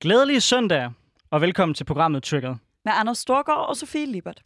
[0.00, 0.90] Glædelig søndag,
[1.30, 2.54] og velkommen til programmet Triggered.
[2.84, 4.42] Med Anders Storgård og Sofie Libert.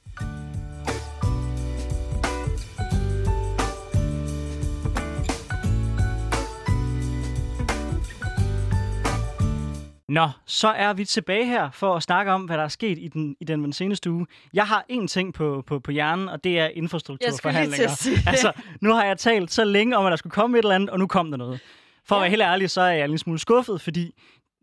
[10.08, 13.08] Nå, så er vi tilbage her for at snakke om, hvad der er sket i
[13.08, 14.26] den, i den, seneste uge.
[14.54, 17.82] Jeg har én ting på, på, på hjernen, og det er infrastrukturforhandlinger.
[17.82, 20.10] Jeg skulle lige til at sige altså, nu har jeg talt så længe om, at
[20.10, 21.60] der skulle komme et eller andet, og nu kom der noget.
[22.04, 24.14] For at være helt ærlig, så er jeg en lille smule skuffet, fordi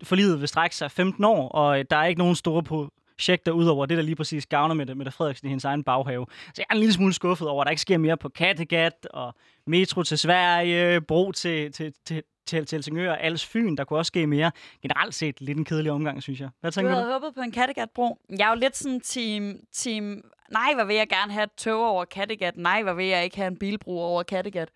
[0.02, 3.96] forlidet vil strække sig 15 år, og der er ikke nogen store projekter udover det,
[3.96, 6.26] der lige præcis gavner med det, med det Frederiksen i hendes egen baghave.
[6.46, 9.06] Så jeg er en lille smule skuffet over, at der ikke sker mere på Kattegat,
[9.10, 9.34] og
[9.66, 13.76] metro til Sverige, bro til, til, til, til, til Helsingør og Als Fyn.
[13.76, 14.50] Der kunne også ske mere.
[14.82, 16.48] Generelt set lidt en kedelig omgang, synes jeg.
[16.60, 16.96] Hvad tænker du?
[16.96, 18.18] Du havde håbet på en Kattegat-bro.
[18.38, 20.22] Jeg er jo lidt sådan team, team...
[20.50, 22.56] Nej, hvor vil jeg gerne have et tog over Kattegat.
[22.56, 24.68] Nej, hvor vil jeg ikke have en bilbro over Kattegat.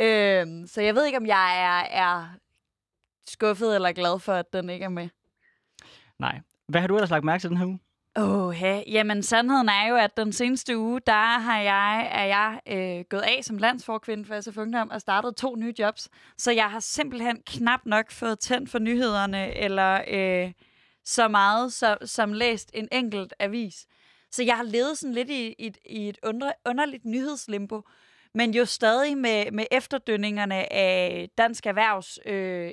[0.00, 2.28] Øh, så jeg ved ikke, om jeg er, er
[3.28, 5.08] skuffet eller glad for, at den ikke er med.
[6.18, 6.40] Nej.
[6.68, 7.80] Hvad har du ellers lagt mærke til den her uge?
[8.16, 8.82] Åh, ja.
[8.86, 13.20] jamen sandheden er jo, at den seneste uge, der har jeg, er jeg øh, gået
[13.20, 16.08] af som landsforkvinde for SF Ungdom og startet to nye jobs.
[16.38, 20.52] Så jeg har simpelthen knap nok fået tændt for nyhederne, eller øh,
[21.04, 23.86] så meget som, som læst en enkelt avis.
[24.30, 27.82] Så jeg har levet sådan lidt i, i, i et under, underligt nyhedslimbo,
[28.34, 32.70] men jo stadig med, med efterdønningerne af Dansk Erhvervs øh,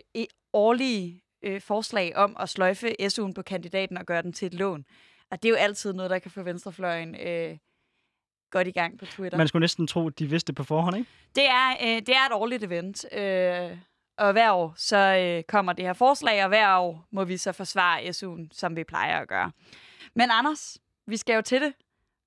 [0.53, 4.85] årlige øh, forslag om at sløjfe SU'en på kandidaten og gøre den til et lån.
[5.31, 7.57] Og det er jo altid noget, der kan få venstrefløjen øh,
[8.51, 9.37] godt i gang på Twitter.
[9.37, 11.09] Man skulle næsten tro, at de vidste det på forhånd, ikke?
[11.35, 13.05] Det er, øh, det er et årligt event.
[13.13, 13.77] Øh,
[14.17, 17.51] og hver år så øh, kommer det her forslag, og hver år må vi så
[17.51, 19.51] forsvare SU'en, som vi plejer at gøre.
[20.13, 21.73] Men Anders, vi skal jo til det.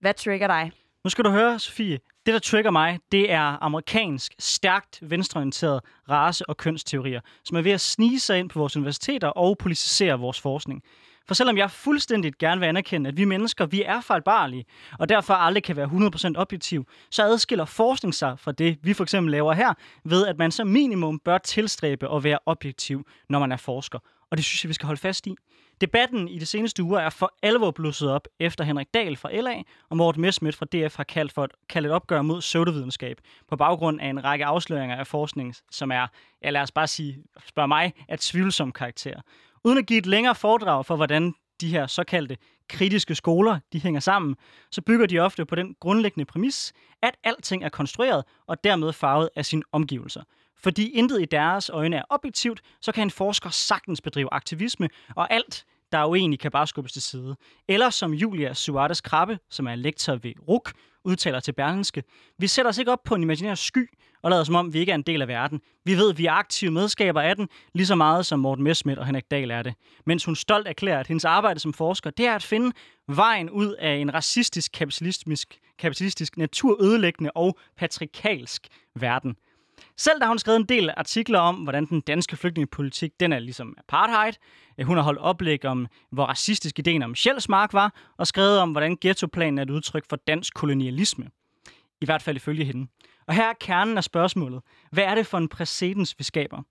[0.01, 0.71] Hvad trigger dig?
[1.05, 1.99] Nu skal du høre, Sofie.
[2.27, 7.73] Det, der trigger mig, det er amerikansk, stærkt venstreorienteret race- og kønsteorier, som er ved
[7.73, 10.83] at snige sig ind på vores universiteter og politisere vores forskning.
[11.27, 14.65] For selvom jeg fuldstændig gerne vil anerkende, at vi mennesker, vi er fejlbarlige,
[14.99, 15.91] og derfor aldrig kan være
[16.37, 19.75] 100% objektiv, så adskiller forskning sig fra det, vi for eksempel laver her,
[20.05, 23.99] ved at man som minimum bør tilstræbe at være objektiv, når man er forsker.
[24.31, 25.35] Og det synes jeg, vi skal holde fast i.
[25.83, 29.63] Debatten i de seneste uger er for alvor blusset op, efter Henrik Dahl fra LA
[29.89, 33.57] og Morten Messmith fra DF har kaldt, for et, kaldt et opgør mod pseudovidenskab på
[33.57, 36.07] baggrund af en række afsløringer af forskning, som er,
[36.45, 39.21] ja lad os bare sige, spørg mig, at tvivlsom karakter.
[39.65, 42.37] Uden at give et længere foredrag for, hvordan de her såkaldte
[42.69, 44.37] kritiske skoler de hænger sammen,
[44.71, 46.73] så bygger de ofte på den grundlæggende præmis,
[47.03, 50.23] at alting er konstrueret og dermed farvet af sine omgivelser.
[50.57, 55.33] Fordi intet i deres øjne er objektivt, så kan en forsker sagtens bedrive aktivisme, og
[55.33, 57.37] alt, der er uenig, kan bare skubbes til side.
[57.69, 60.73] Eller som Julia Suarez Krabbe, som er lektor ved RUK,
[61.05, 62.03] udtaler til Berlingske,
[62.39, 63.89] vi sætter os ikke op på en imaginær sky
[64.23, 65.61] og lader som om, vi ikke er en del af verden.
[65.85, 69.01] Vi ved, at vi er aktive medskaber af den, lige så meget som Morten Messmith
[69.01, 69.75] og Henrik Dahl er det.
[70.07, 72.73] Mens hun stolt erklærer, at hendes arbejde som forsker, det er at finde
[73.09, 79.37] vejen ud af en racistisk, kapitalistisk, kapitalistisk naturødelæggende og patrikalsk verden.
[79.97, 83.75] Selv da hun skrevet en del artikler om, hvordan den danske flygtningepolitik, den er ligesom
[83.79, 84.33] apartheid.
[84.79, 88.71] Øh, hun har holdt oplæg om, hvor racistisk ideen om Sjælsmark var, og skrevet om,
[88.71, 91.27] hvordan ghettoplanen er et udtryk for dansk kolonialisme.
[92.01, 92.87] I hvert fald ifølge hende.
[93.27, 94.63] Og her er kernen af spørgsmålet.
[94.91, 96.63] Hvad er det for en præcedens, vi skaber?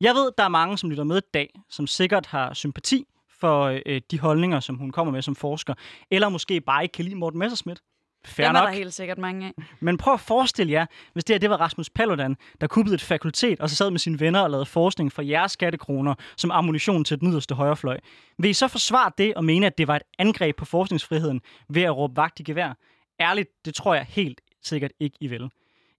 [0.00, 3.04] Jeg ved, der er mange, som lytter med i dag, som sikkert har sympati
[3.40, 5.74] for øh, de holdninger, som hun kommer med som forsker,
[6.10, 7.80] eller måske bare ikke kan lide Morten Messerschmidt.
[8.24, 8.68] Fair det var nok.
[8.68, 9.52] der helt sikkert mange af.
[9.80, 13.02] Men prøv at forestille jer, hvis det her det var Rasmus Paludan, der kuppede et
[13.02, 17.04] fakultet, og så sad med sine venner og lavede forskning for jeres skattekroner som ammunition
[17.04, 17.98] til den yderste højrefløj.
[18.38, 21.82] Vil I så forsvare det og mene, at det var et angreb på forskningsfriheden ved
[21.82, 22.76] at råbe vagt i gevær?
[23.20, 25.50] Ærligt, det tror jeg helt sikkert ikke, I vil.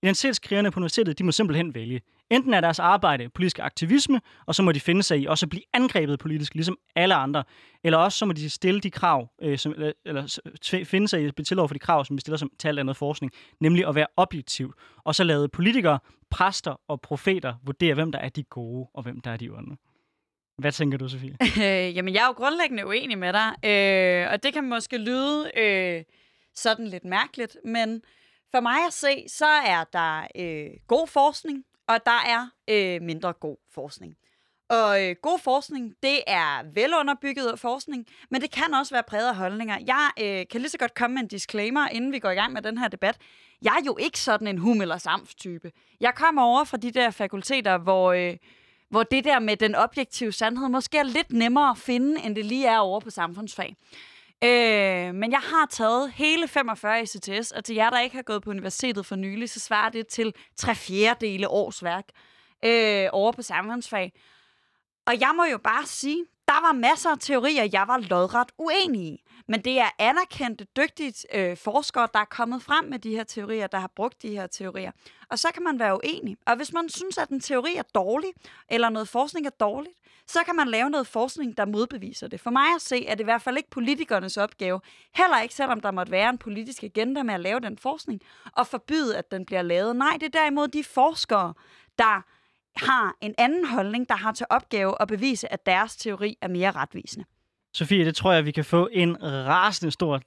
[0.03, 2.01] Identitetskrigerne på universitetet, de må simpelthen vælge.
[2.31, 5.49] Enten er deres arbejde politisk aktivisme, og så må de finde sig i også at
[5.49, 7.43] blive angrebet politisk, ligesom alle andre.
[7.83, 11.43] Eller også så må de stille de krav, øh, som, eller, eller finde sig i
[11.43, 13.95] til over for de krav, som vi stiller som til alt andet forskning, nemlig at
[13.95, 14.73] være objektiv.
[15.03, 15.99] Og så lade politikere,
[16.29, 19.77] præster og profeter vurdere, hvem der er de gode, og hvem der er de onde.
[20.57, 21.37] Hvad tænker du, Sofie?
[21.41, 25.51] Øh, jamen, jeg er jo grundlæggende uenig med dig, øh, og det kan måske lyde
[25.57, 26.03] øh,
[26.55, 28.01] sådan lidt mærkeligt, men
[28.51, 33.33] for mig at se, så er der øh, god forskning, og der er øh, mindre
[33.33, 34.15] god forskning.
[34.69, 39.35] Og øh, god forskning, det er velunderbygget forskning, men det kan også være præget af
[39.35, 39.77] holdninger.
[39.87, 42.53] Jeg øh, kan lige så godt komme med en disclaimer, inden vi går i gang
[42.53, 43.17] med den her debat.
[43.61, 45.71] Jeg er jo ikke sådan en hum- eller samf-type.
[45.99, 48.37] Jeg kommer over fra de der fakulteter, hvor, øh,
[48.89, 52.45] hvor det der med den objektive sandhed måske er lidt nemmere at finde, end det
[52.45, 53.75] lige er over på samfundsfag.
[54.43, 58.23] Øh, men jeg har taget hele 45 i CTS, og til jer, der ikke har
[58.23, 62.05] gået på universitetet for nylig, så svarer det til tre fjerdedele årsværk
[62.65, 64.13] øh, over på samfundsfag.
[65.05, 69.01] Og jeg må jo bare sige, der var masser af teorier, jeg var lodret uenig
[69.01, 69.23] i.
[69.47, 73.67] Men det er anerkendte, dygtige øh, forskere, der er kommet frem med de her teorier,
[73.67, 74.91] der har brugt de her teorier.
[75.29, 76.37] Og så kan man være uenig.
[76.45, 78.29] Og hvis man synes, at en teori er dårlig,
[78.69, 79.95] eller noget forskning er dårligt,
[80.27, 82.41] så kan man lave noget forskning, der modbeviser det.
[82.41, 84.81] For mig at se, er det i hvert fald ikke politikernes opgave,
[85.15, 88.21] heller ikke selvom der måtte være en politisk agenda med at lave den forskning,
[88.51, 89.95] og forbyde, at den bliver lavet.
[89.95, 91.53] Nej, det er derimod de forskere,
[91.97, 92.21] der
[92.75, 96.71] har en anden holdning, der har til opgave at bevise, at deres teori er mere
[96.71, 97.25] retvisende.
[97.75, 100.21] Sofie, det tror jeg, vi kan få en rasende stor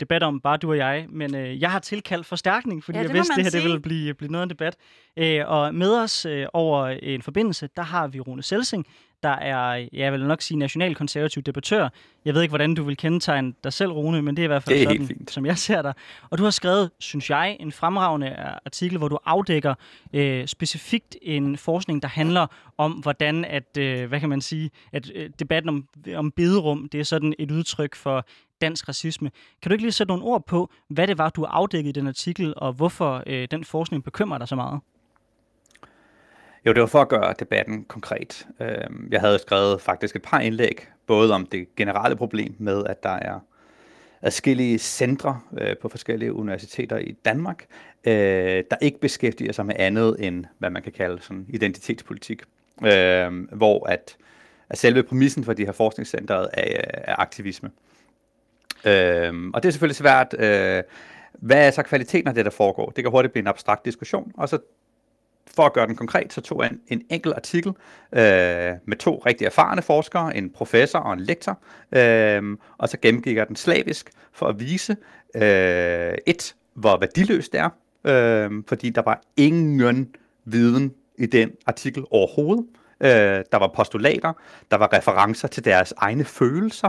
[0.00, 3.12] debat om, bare du og jeg, men øh, jeg har tilkaldt forstærkning, fordi ja, jeg
[3.12, 4.76] vidste, det her det ville blive, blive noget af en debat.
[5.16, 8.86] Øh, og med os øh, over en forbindelse, der har vi Rune Selsing,
[9.22, 11.88] der er, jeg vil nok sige, nationalkonservativ debattør.
[12.24, 14.62] Jeg ved ikke, hvordan du vil kendetegne dig selv, Rune, men det er i hvert
[14.62, 15.94] fald sådan, som jeg ser dig.
[16.30, 19.74] Og du har skrevet, synes jeg, en fremragende artikel, hvor du afdækker
[20.12, 22.46] øh, specifikt en forskning, der handler
[22.78, 27.00] om, hvordan at, øh, hvad kan man sige, at øh, debatten om, om bederum, det
[27.00, 28.26] er sådan et udtryk for
[28.60, 29.30] dansk racisme.
[29.62, 32.06] Kan du ikke lige sætte nogle ord på, hvad det var, du afdækkede i den
[32.06, 34.80] artikel, og hvorfor øh, den forskning bekymrer dig så meget?
[36.66, 38.46] Jo, det var for at gøre debatten konkret.
[38.60, 43.02] Øhm, jeg havde skrevet faktisk et par indlæg, både om det generelle problem med, at
[43.02, 43.40] der er
[44.22, 47.66] adskillige centre øh, på forskellige universiteter i Danmark,
[48.04, 52.42] øh, der ikke beskæftiger sig med andet end, hvad man kan kalde sådan identitetspolitik.
[52.86, 54.16] Øhm, hvor at,
[54.68, 57.68] at selve præmissen for de her forskningscenter er, øh, er aktivisme.
[57.68, 57.87] Øh,
[58.84, 60.34] Øhm, og det er selvfølgelig svært.
[60.38, 60.82] Øh,
[61.32, 62.86] hvad er så kvaliteten af det, der foregår?
[62.96, 64.58] Det kan hurtigt blive en abstrakt diskussion, og så
[65.56, 67.68] for at gøre den konkret, så tog jeg en, en enkelt artikel
[68.12, 71.58] øh, med to rigtig erfarne forskere, en professor og en lektor,
[71.92, 72.42] øh,
[72.78, 74.96] og så gennemgik jeg den slavisk for at vise,
[75.34, 77.70] øh, et, hvor værdiløst det er,
[78.04, 80.14] øh, fordi der var ingen
[80.44, 82.66] viden i den artikel overhovedet.
[83.00, 83.10] Øh,
[83.52, 84.32] der var postulater,
[84.70, 86.88] der var referencer til deres egne følelser,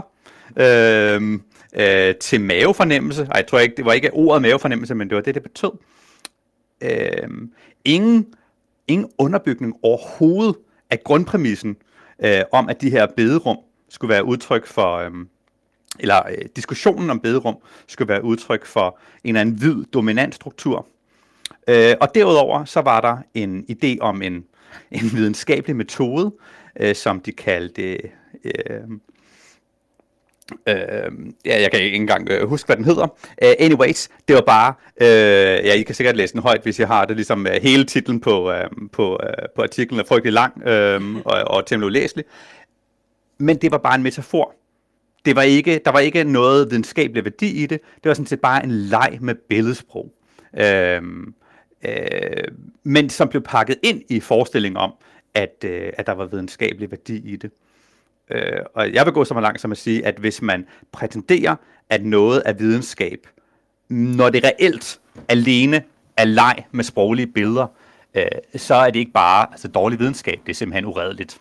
[0.56, 1.38] øh,
[1.74, 3.22] øh, til mavefornemmelse.
[3.22, 5.72] Ej, jeg tror ikke, det var ikke ordet mavefornemmelse, men det var det, det betød.
[6.80, 7.28] Øh,
[7.84, 8.26] ingen
[8.90, 10.56] ingen underbygning overhovedet
[10.90, 11.76] af grundpræmissen
[12.24, 13.58] øh, om, at de her bederum
[13.88, 15.10] skulle være udtryk for, øh,
[16.00, 17.56] eller øh, diskussionen om bederum
[17.86, 20.86] skulle være udtryk for en eller anden hvid dominant struktur.
[21.68, 24.44] Øh, og derudover så var der en idé om en,
[24.90, 26.32] en videnskabelig metode,
[26.80, 27.98] øh, som de kaldte
[28.44, 28.80] øh,
[30.68, 31.12] Øh,
[31.46, 33.04] ja, jeg kan ikke engang øh, huske, hvad den hedder.
[33.42, 36.88] Uh, anyways, det var bare, øh, ja, I kan sikkert læse den højt, hvis jeg
[36.88, 40.62] har det, ligesom uh, hele titlen på, øh, på, øh, på artiklen er frygtelig lang
[40.66, 42.24] øh, og, og temmelig ulæselig.
[43.38, 44.54] Men det var bare en metafor.
[45.24, 47.80] Det var ikke, der var ikke noget videnskabelig værdi i det.
[47.94, 50.12] Det var sådan set bare en leg med billedsprog.
[50.58, 51.02] Øh,
[51.84, 52.48] øh,
[52.82, 54.92] men som blev pakket ind i forestillingen om,
[55.34, 57.50] at, øh, at der var videnskabelig værdi i det.
[58.30, 61.56] Øh, og jeg vil gå så langt som at sige, at hvis man prætenderer,
[61.88, 63.26] at noget er videnskab,
[63.88, 65.82] når det reelt alene
[66.16, 67.66] er leg med sproglige billeder,
[68.14, 71.40] øh, så er det ikke bare altså, dårlig videnskab, det er simpelthen uredeligt.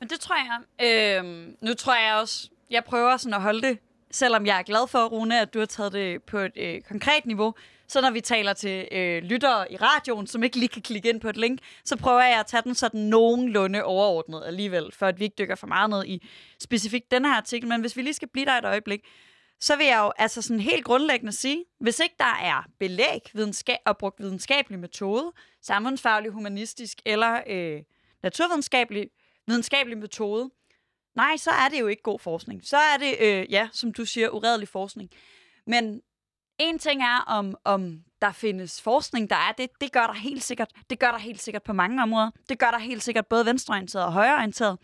[0.00, 0.86] Men det tror jeg.
[0.86, 1.24] Øh,
[1.60, 3.78] nu tror jeg også, jeg prøver sådan at holde det,
[4.10, 7.26] selvom jeg er glad for, Rune, at du har taget det på et øh, konkret
[7.26, 7.54] niveau,
[7.88, 11.20] så når vi taler til øh, lyttere i radioen, som ikke lige kan klikke ind
[11.20, 15.18] på et link, så prøver jeg at tage den sådan nogenlunde overordnet alligevel, for at
[15.18, 16.26] vi ikke dykker for meget ned i
[16.60, 17.68] specifikt den her artikel.
[17.68, 19.00] Men hvis vi lige skal blive der et øjeblik,
[19.60, 23.78] så vil jeg jo altså sådan helt grundlæggende sige, hvis ikke der er belæg videnskab
[23.86, 27.82] og brugt videnskabelig metode, samfundsfaglig, humanistisk eller øh,
[28.22, 29.10] naturvidenskabelig
[29.46, 30.50] videnskabelig metode,
[31.14, 32.60] nej, så er det jo ikke god forskning.
[32.64, 35.10] Så er det, øh, ja, som du siger, uredelig forskning.
[35.66, 36.00] Men
[36.58, 39.70] en ting er, om, om der findes forskning, der er det.
[39.80, 40.70] Det gør der helt sikkert.
[40.90, 42.30] Det gør der helt sikkert på mange områder.
[42.48, 44.78] Det gør der helt sikkert både venstreorienteret og højreorienteret.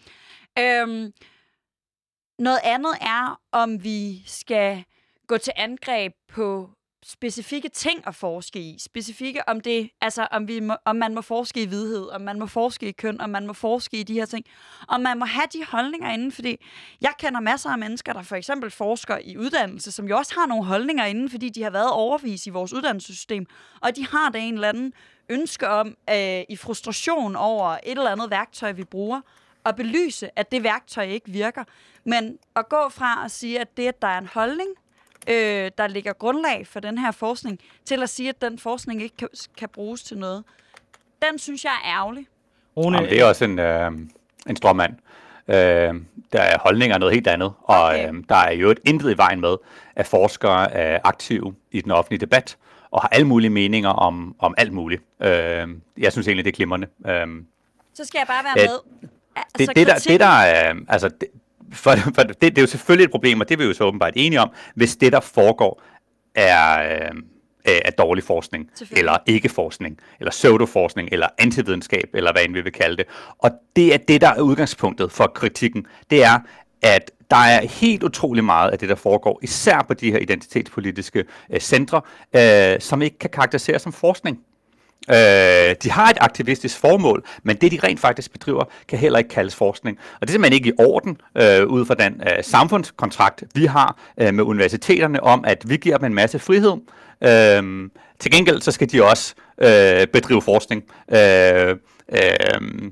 [0.59, 1.12] Øhm,
[2.39, 4.85] noget andet er, om vi skal
[5.27, 6.71] gå til angreb på
[7.04, 8.76] specifikke ting at forske i.
[8.78, 12.38] Specifikke om det, altså om, vi må, om man må forske i vidhed, om man
[12.38, 14.47] må forske i køn, om man må forske i de her ting.
[14.88, 16.57] Om man må have de holdninger inden, fordi
[17.00, 20.47] jeg kender masser af mennesker, der for eksempel forsker i uddannelse, som jo også har
[20.47, 23.47] nogle holdninger inden, fordi de har været overvis i vores uddannelsessystem,
[23.80, 24.92] og de har da en eller anden
[25.28, 29.21] ønske om, øh, i frustration over et eller andet værktøj, vi bruger,
[29.64, 31.64] at belyse, at det værktøj ikke virker.
[32.04, 34.69] Men at gå fra at sige, at det, at der er en holdning,
[35.31, 39.17] øh, der ligger grundlag for den her forskning, til at sige, at den forskning ikke
[39.17, 40.45] kan, kan bruges til noget.
[41.23, 42.27] Den synes jeg er ærgerlig.
[42.77, 43.93] Rune, Jamen, det er også en, øh,
[44.47, 44.93] en stråmand.
[45.49, 45.95] Øh,
[46.33, 48.09] der er holdninger noget helt andet, og okay.
[48.09, 49.57] øh, der er jo et intet i vejen med,
[49.97, 52.57] at forskere er aktive i den offentlige debat,
[52.91, 55.03] og har alle mulige meninger om, om alt muligt.
[55.21, 55.69] Øh,
[55.99, 56.87] jeg synes egentlig, det er glimrende.
[57.07, 57.27] Øh,
[57.95, 58.79] så skal jeg bare være med.
[59.37, 61.29] Altså, det, det, der, det der er, altså, det,
[61.73, 63.85] for, for det, det er jo selvfølgelig et problem, og det er vi jo så
[63.85, 65.83] åbenbart enige om, hvis det, der foregår,
[66.35, 67.11] er, øh,
[67.65, 72.73] er dårlig forskning, eller ikke forskning, eller pseudoforskning, eller antividenskab, eller hvad end vi vil
[72.73, 73.07] kalde det.
[73.39, 75.87] Og det er det, der er udgangspunktet for kritikken.
[76.11, 76.39] Det er,
[76.83, 81.25] at der er helt utrolig meget af det, der foregår, især på de her identitetspolitiske
[81.50, 82.00] øh, centre,
[82.37, 84.39] øh, som ikke kan karakteriseres som forskning.
[85.09, 89.30] Øh, de har et aktivistisk formål, men det, de rent faktisk bedriver, kan heller ikke
[89.30, 89.99] kaldes forskning.
[90.14, 93.99] Og det er simpelthen ikke i orden, øh, ud fra den øh, samfundskontrakt, vi har
[94.21, 96.76] øh, med universiteterne om, at vi giver dem en masse frihed.
[97.25, 100.83] Øh, til gengæld så skal de også øh, bedrive forskning.
[101.12, 101.76] Øh,
[102.12, 102.90] øh,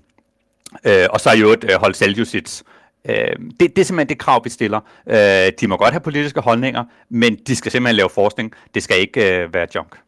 [0.84, 2.64] øh, og så i øvrigt øh, holde selvjustits.
[3.08, 3.14] Øh,
[3.60, 4.80] det, det er simpelthen det krav, vi stiller.
[5.08, 8.52] Øh, de må godt have politiske holdninger, men de skal simpelthen lave forskning.
[8.74, 10.07] Det skal ikke øh, være junk.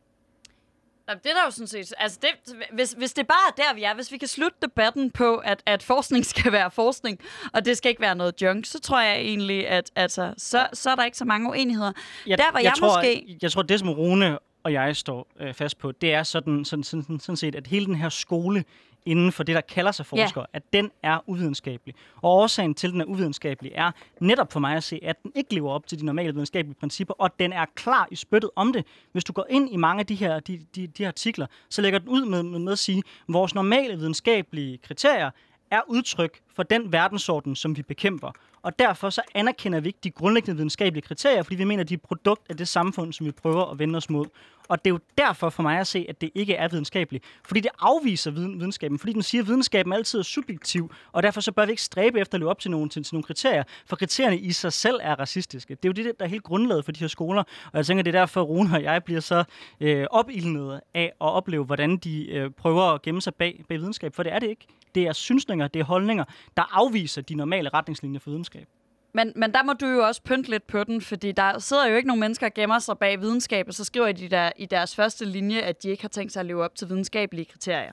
[1.14, 1.95] Det er der jo sådan set...
[1.99, 5.11] Altså det, hvis, hvis det bare er der, vi er, hvis vi kan slutte debatten
[5.11, 7.21] på, at, at forskning skal være forskning,
[7.52, 10.90] og det skal ikke være noget junk, så tror jeg egentlig, at altså, så, så
[10.90, 11.93] er der ikke så mange uenigheder.
[12.26, 13.38] Jeg, der, hvor jeg, jeg tror, måske...
[13.43, 16.85] Jeg tror, det som Rune og jeg står øh, fast på, det er sådan, sådan,
[16.85, 18.64] sådan, sådan set, at hele den her skole
[19.07, 20.57] inden for det, der kalder sig forskere, ja.
[20.57, 21.95] at den er uvidenskabelig.
[22.23, 23.90] Og årsagen til, at den er uvidenskabelig, er
[24.21, 27.14] netop for mig at se, at den ikke lever op til de normale videnskabelige principper,
[27.19, 28.87] og den er klar i spyttet om det.
[29.12, 31.83] Hvis du går ind i mange af de her, de, de, de her artikler, så
[31.83, 35.30] lægger den ud med, med, med at sige, at vores normale videnskabelige kriterier
[35.71, 38.33] er udtryk for den verdensorden, som vi bekæmper.
[38.62, 41.95] Og derfor så anerkender vi ikke de grundlæggende videnskabelige kriterier, fordi vi mener, at de
[41.95, 44.26] er et produkt af det samfund, som vi prøver at vende os mod.
[44.69, 47.25] Og det er jo derfor for mig at se, at det ikke er videnskabeligt.
[47.45, 48.99] Fordi det afviser viden, videnskaben.
[48.99, 52.21] Fordi den siger, at videnskaben altid er subjektiv, og derfor så bør vi ikke stræbe
[52.21, 54.99] efter at leve op til nogle, til, til nogle kriterier, for kriterierne i sig selv
[55.02, 55.75] er racistiske.
[55.75, 58.02] Det er jo det, der er helt grundlaget for de her skoler, og jeg tænker,
[58.02, 59.45] det er derfor, Rune og jeg bliver så
[59.81, 64.14] øh, opildnet af at opleve, hvordan de øh, prøver at gemme sig bag, bag videnskab,
[64.14, 64.67] for det er det ikke.
[64.95, 66.25] Det er synsninger, det er holdninger,
[66.57, 68.60] der afviser de normale retningslinjer for videnskab.
[69.12, 71.97] Men, men der må du jo også pynte lidt på den, fordi der sidder jo
[71.97, 74.97] ikke nogen mennesker, der gemmer sig bag videnskab, og så skriver de der i deres
[74.97, 77.93] første linje, at de ikke har tænkt sig at leve op til videnskabelige kriterier.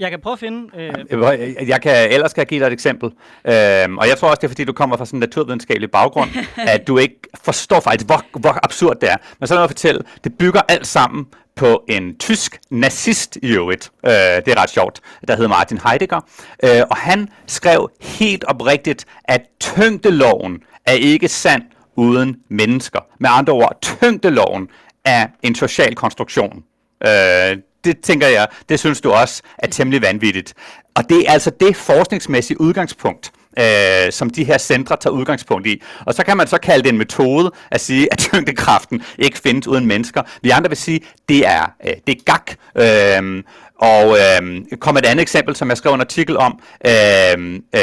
[0.00, 0.70] Jeg kan prøve at finde...
[0.76, 1.68] Øh...
[1.68, 3.06] Jeg kan, ellers kan jeg give dig et eksempel.
[3.44, 6.30] Øhm, og jeg tror også, det er, fordi du kommer fra sådan en naturvidenskabelig baggrund,
[6.74, 9.16] at du ikke forstår faktisk, hvor, hvor absurd det er.
[9.38, 13.90] Men så lad mig fortælle, det bygger alt sammen på en tysk nazist i øvrigt.
[14.06, 15.00] Øh, det er ret sjovt.
[15.28, 16.20] Der hedder Martin Heidegger.
[16.64, 21.62] Øh, og han skrev helt oprigtigt, at tyngdeloven er ikke sand
[21.96, 23.00] uden mennesker.
[23.20, 24.68] Med andre ord, tyngdeloven
[25.04, 26.64] er en social konstruktion.
[27.06, 30.54] Øh, det tænker jeg, det synes du også er temmelig vanvittigt.
[30.94, 35.82] Og det er altså det forskningsmæssige udgangspunkt, øh, som de her centre tager udgangspunkt i.
[36.06, 39.66] Og så kan man så kalde det en metode at sige, at tyngdekraften ikke findes
[39.66, 40.22] uden mennesker.
[40.42, 42.50] Vi andre vil sige, det er, øh, det er gak.
[42.76, 43.42] Øh,
[43.82, 46.60] og øh, kom et andet eksempel, som jeg skrev en artikel om.
[46.86, 47.80] Øh, øh,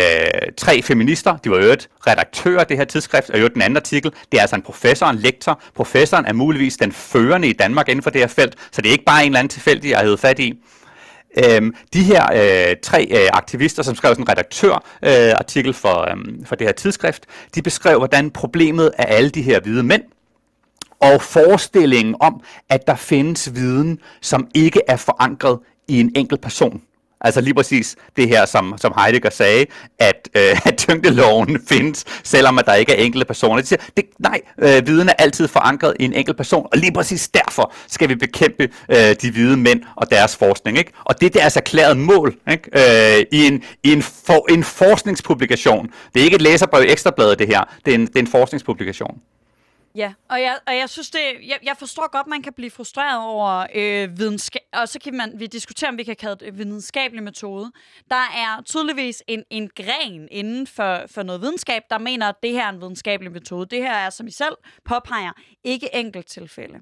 [0.57, 3.77] tre feminister, de var øvrigt redaktører redaktør af det her tidsskrift, og jo den anden
[3.77, 5.61] artikel, det er altså en professor en lektor.
[5.75, 8.91] Professoren er muligvis den førende i Danmark inden for det her felt, så det er
[8.91, 10.53] ikke bare en eller anden tilfældig, jeg havde fat i.
[11.37, 16.11] Øhm, de her øh, tre øh, aktivister, som skrev sådan en redaktørartikel øh, artikel for,
[16.11, 20.03] øh, for det her tidsskrift, de beskrev, hvordan problemet er alle de her hvide mænd,
[21.01, 26.81] og forestillingen om, at der findes viden, som ikke er forankret i en enkelt person.
[27.21, 29.65] Altså lige præcis det her, som, som Heidegger sagde,
[29.99, 33.61] at, øh, at tyngdeloven findes, selvom at der ikke er enkelte personer.
[33.61, 36.93] De siger, det, nej, øh, viden er altid forankret i en enkelt person, og lige
[36.93, 40.77] præcis derfor skal vi bekæmpe øh, de hvide mænd og deres forskning.
[40.77, 40.91] Ikke?
[41.05, 43.17] Og det er deres erklæret mål ikke?
[43.19, 45.89] Øh, i, en, i en, for, en forskningspublikation.
[46.13, 47.63] Det er ikke et læserbrev i Ekstrabladet, det her.
[47.85, 49.19] Det er en, det er en forskningspublikation.
[49.95, 53.25] Ja, og jeg, og jeg synes det, jeg, jeg forstår godt, man kan blive frustreret
[53.25, 57.23] over øh, videnskab, og så kan man, vi diskutere, om vi kan kalde det videnskabelig
[57.23, 57.71] metode.
[58.09, 62.51] Der er tydeligvis en, en gren inden for, for noget videnskab, der mener, at det
[62.51, 63.65] her er en videnskabelig metode.
[63.75, 64.55] Det her er, som I selv
[64.85, 65.31] påpeger,
[65.63, 66.79] ikke enkelt tilfælde.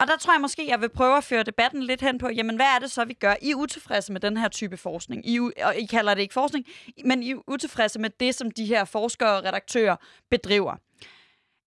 [0.00, 2.56] Og der tror jeg måske, jeg vil prøve at føre debatten lidt hen på, jamen
[2.56, 3.34] hvad er det så, vi gør?
[3.42, 5.28] I er utilfredse med den her type forskning.
[5.28, 6.66] I, og I kalder det ikke forskning,
[7.04, 9.96] men I er utilfredse med det, som de her forskere og redaktører
[10.30, 10.76] bedriver.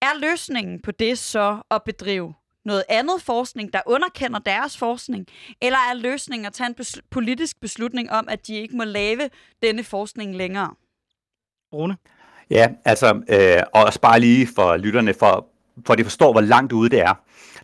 [0.01, 2.33] Er løsningen på det så at bedrive
[2.65, 5.27] noget andet forskning, der underkender deres forskning,
[5.61, 9.29] eller er løsningen at tage en bes- politisk beslutning om, at de ikke må lave
[9.61, 10.73] denne forskning længere?
[11.73, 11.97] Rune?
[12.49, 15.47] Ja, altså, øh, og bare lige for lytterne, for,
[15.85, 17.13] for de forstår, hvor langt ude det er.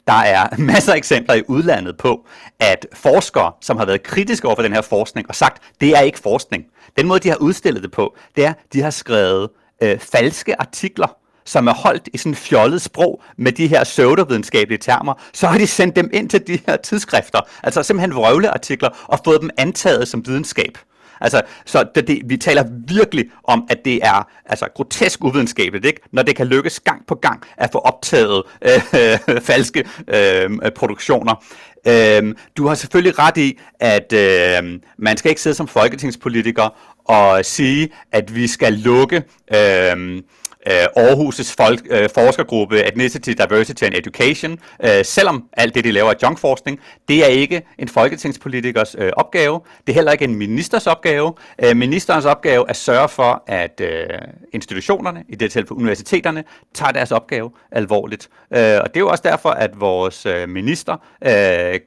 [0.08, 2.28] Der er masser af eksempler i udlandet på,
[2.60, 6.02] at forskere, som har været kritiske over for den her forskning, og sagt, det er
[6.02, 6.66] ikke forskning.
[6.98, 9.50] Den måde, de har udstillet det på, det er, de har skrevet
[9.84, 11.18] øh, falske artikler,
[11.48, 15.68] som er holdt i sådan fjollet sprog med de her pseudovidenskabelige termer, så har de
[15.68, 20.28] sendt dem ind til de her tidsskrifter, altså simpelthen vrøvleartikler, og fået dem antaget som
[20.28, 20.78] videnskab.
[21.22, 26.02] Altså, så det, det, vi taler virkelig om, at det er altså, grotesk uvidenskabeligt, ikke?
[26.12, 31.44] når det kan lykkes gang på gang at få optaget øh, falske øh, produktioner.
[31.88, 36.76] Øh, du har selvfølgelig ret i, at øh, man skal ikke sidde som folketingspolitiker
[37.06, 39.24] og sige, at vi skal lukke...
[39.56, 40.22] Øh, øh,
[40.68, 46.10] Øh, Aarhus' folk, øh, forskergruppe Ethnicity, Diversity and Education, øh, selvom alt det, de laver
[46.10, 49.60] er junkforskning, det er ikke en folketingspolitikers øh, opgave.
[49.88, 51.34] Det er heller ikke en ministers opgave.
[51.64, 54.08] Øh, ministerens opgave er at sørge for, at øh,
[54.54, 56.44] institutionerne, i det tilfælde universiteterne,
[56.74, 58.30] tager deres opgave alvorligt.
[58.54, 60.94] Øh, og det er jo også derfor, at vores øh, minister
[61.26, 61.80] øh,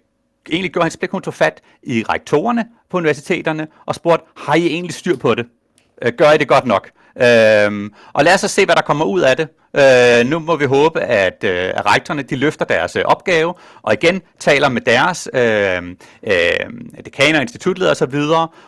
[0.51, 4.67] egentlig gjorde hans blik, hun tog fat i rektorerne på universiteterne og spurgte, har I
[4.67, 5.47] egentlig styr på det?
[6.03, 6.91] Øh, gør I det godt nok?
[7.17, 9.49] Øhm, og lad os så se, hvad der kommer ud af det.
[9.77, 13.93] Øh, nu må vi håbe, at, øh, at rektorerne de løfter deres øh, opgave, og
[13.93, 15.83] igen taler med deres øh,
[16.27, 18.15] øh, dekaner, institutledere osv.,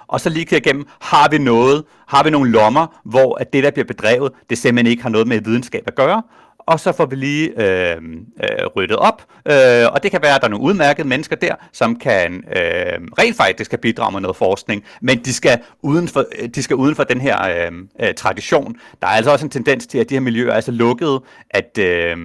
[0.08, 3.70] og så lige igennem, har vi noget, har vi nogle lommer, hvor at det, der
[3.70, 6.22] bliver bedrevet, det simpelthen ikke har noget med videnskab at gøre,
[6.66, 7.96] og så får vi lige øh,
[8.42, 9.22] øh, ryddet op.
[9.48, 12.98] Øh, og det kan være, at der er nogle udmærkede mennesker der, som kan øh,
[13.18, 16.76] rent faktisk kan bidrage med noget forskning, men de skal uden for, øh, de skal
[16.76, 18.76] uden for den her øh, øh, tradition.
[19.00, 21.78] Der er altså også en tendens til, at de her miljøer er så lukkede, at,
[21.78, 22.16] øh,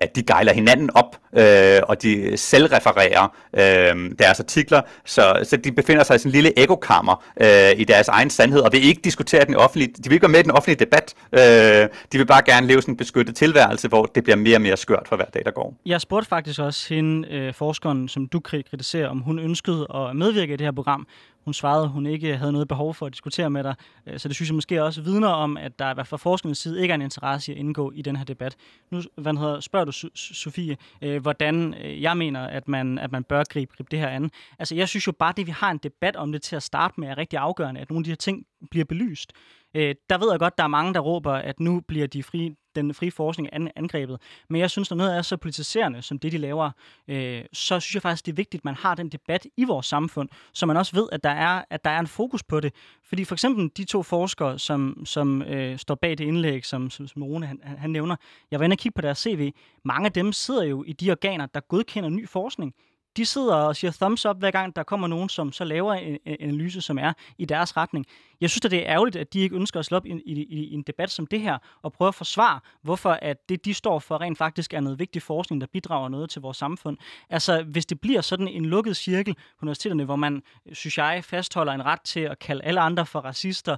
[0.00, 5.72] at de gejler hinanden op, øh, og de selvrefererer øh, deres artikler, så, så de
[5.72, 9.00] befinder sig i sådan en lille ekokammer øh, i deres egen sandhed, og vil ikke
[9.04, 12.26] diskutere den offentlige, de vil ikke være med i den offentlige debat, øh, de vil
[12.26, 15.16] bare gerne leve sådan en beskyttet tilværelse, hvor det bliver mere og mere skørt for
[15.16, 15.74] hver dag, der går.
[15.86, 20.52] Jeg spurgte faktisk også hende, øh, forskeren, som du kritiserer, om hun ønskede at medvirke
[20.52, 21.06] i det her program.
[21.44, 23.74] Hun svarede, at hun ikke havde noget behov for at diskutere med dig.
[24.06, 26.30] Øh, så det synes jeg måske også vidner om, at der i hvert fald fra
[26.30, 28.56] forskningens side ikke er en interesse i at indgå i den her debat.
[28.90, 33.24] Nu hvad hedder, spørger du, Sofie, øh, hvordan øh, jeg mener, at man, at man
[33.24, 34.30] bør gribe, gribe det her an.
[34.58, 37.00] Altså, jeg synes jo bare, det vi har en debat om det til at starte
[37.00, 39.32] med, er rigtig afgørende, at nogle af de her ting bliver belyst.
[39.74, 42.94] der ved jeg godt, der er mange, der råber, at nu bliver de frie den
[42.94, 44.20] frie forskning angrebet.
[44.48, 46.70] Men jeg synes, når noget er så politiserende, som det de laver,
[47.08, 49.86] øh, så synes jeg faktisk, det er vigtigt, at man har den debat i vores
[49.86, 52.74] samfund, så man også ved, at der er, at der er en fokus på det.
[53.04, 57.08] Fordi for eksempel de to forskere, som, som øh, står bag det indlæg, som, som,
[57.08, 58.16] som Rune han, han nævner,
[58.50, 59.52] jeg var inde og kigge på deres CV,
[59.84, 62.74] mange af dem sidder jo i de organer, der godkender ny forskning
[63.16, 66.18] de sidder og siger thumbs up, hver gang der kommer nogen, som så laver en,
[66.24, 68.06] en analyse, som er i deres retning.
[68.40, 70.42] Jeg synes, at det er ærgerligt, at de ikke ønsker at slå op i, i,
[70.42, 73.98] i en debat som det her, og prøve at forsvare, hvorfor at det, de står
[73.98, 76.96] for, rent faktisk er noget vigtig forskning, der bidrager noget til vores samfund.
[77.30, 80.42] Altså, hvis det bliver sådan en lukket cirkel på universiteterne, hvor man,
[80.72, 83.76] synes jeg, fastholder en ret til at kalde alle andre for racister,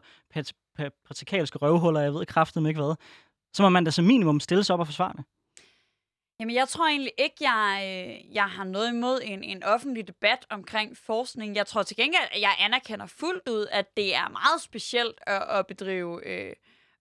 [1.08, 2.94] patrikalske røvhuller, jeg ved kraftet ikke hvad,
[3.52, 5.24] så må man da som minimum stille sig op og forsvare det.
[6.40, 10.46] Jamen, jeg tror egentlig ikke, jeg, øh, jeg har noget imod en, en offentlig debat
[10.50, 11.56] omkring forskning.
[11.56, 15.42] Jeg tror til gengæld, at jeg anerkender fuldt ud, at det er meget specielt at,
[15.42, 16.26] at bedrive...
[16.26, 16.52] Øh,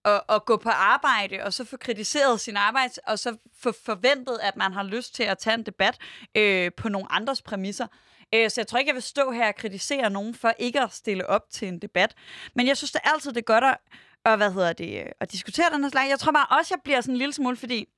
[0.04, 4.38] at, at gå på arbejde, og så få kritiseret sin arbejde, og så få forventet,
[4.42, 5.98] at man har lyst til at tage en debat
[6.34, 7.86] øh, på nogle andres præmisser.
[8.34, 10.92] Øh, så jeg tror ikke, jeg vil stå her og kritisere nogen for ikke at
[10.92, 12.14] stille op til en debat.
[12.54, 13.76] Men jeg synes det er altid, det er godt at,
[14.24, 16.10] og, hvad hedder det, øh, at diskutere den her slags.
[16.10, 17.88] Jeg tror bare også, jeg bliver sådan en lille smule, fordi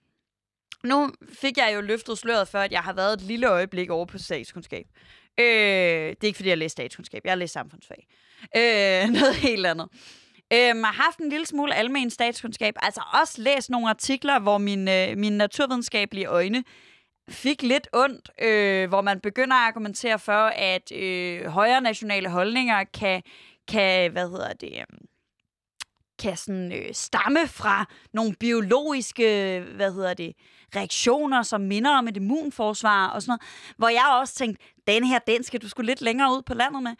[0.84, 4.06] nu fik jeg jo løftet sløret for, at jeg har været et lille øjeblik over
[4.06, 4.86] på statskundskab.
[5.40, 7.20] Øh, det er ikke, fordi jeg læst statskundskab.
[7.24, 8.06] Jeg har læst samfundsfag.
[8.56, 9.88] Øh, noget helt andet.
[10.52, 12.74] Øh, har haft en lille smule almen statskundskab.
[12.82, 16.64] Altså også læst nogle artikler, hvor min, øh, mine naturvidenskabelige øjne
[17.28, 22.84] fik lidt ondt, øh, hvor man begynder at argumentere for, at øh, højere nationale holdninger
[22.84, 23.22] kan,
[23.68, 24.98] kan hvad hedder det, øh,
[26.18, 30.32] kan sådan, øh, stamme fra nogle biologiske, hvad hedder det,
[30.76, 33.42] reaktioner, som minder om et immunforsvar og sådan noget,
[33.76, 36.82] hvor jeg også tænkte, den her, den skal du skulle lidt længere ud på landet
[36.82, 36.94] med.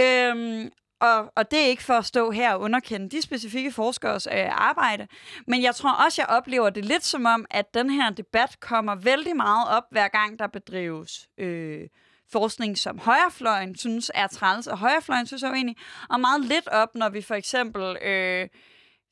[0.00, 4.26] Øhm, og, og det er ikke for at stå her og underkende de specifikke forskers
[4.26, 5.06] øh, arbejde,
[5.46, 8.94] men jeg tror også, jeg oplever det lidt som om, at den her debat kommer
[8.94, 11.88] vældig meget op, hver gang der bedrives øh,
[12.32, 15.76] forskning, som højrefløjen synes er træls, og højrefløjen synes er uenig,
[16.10, 17.96] og meget lidt op, når vi for eksempel...
[18.02, 18.48] Øh,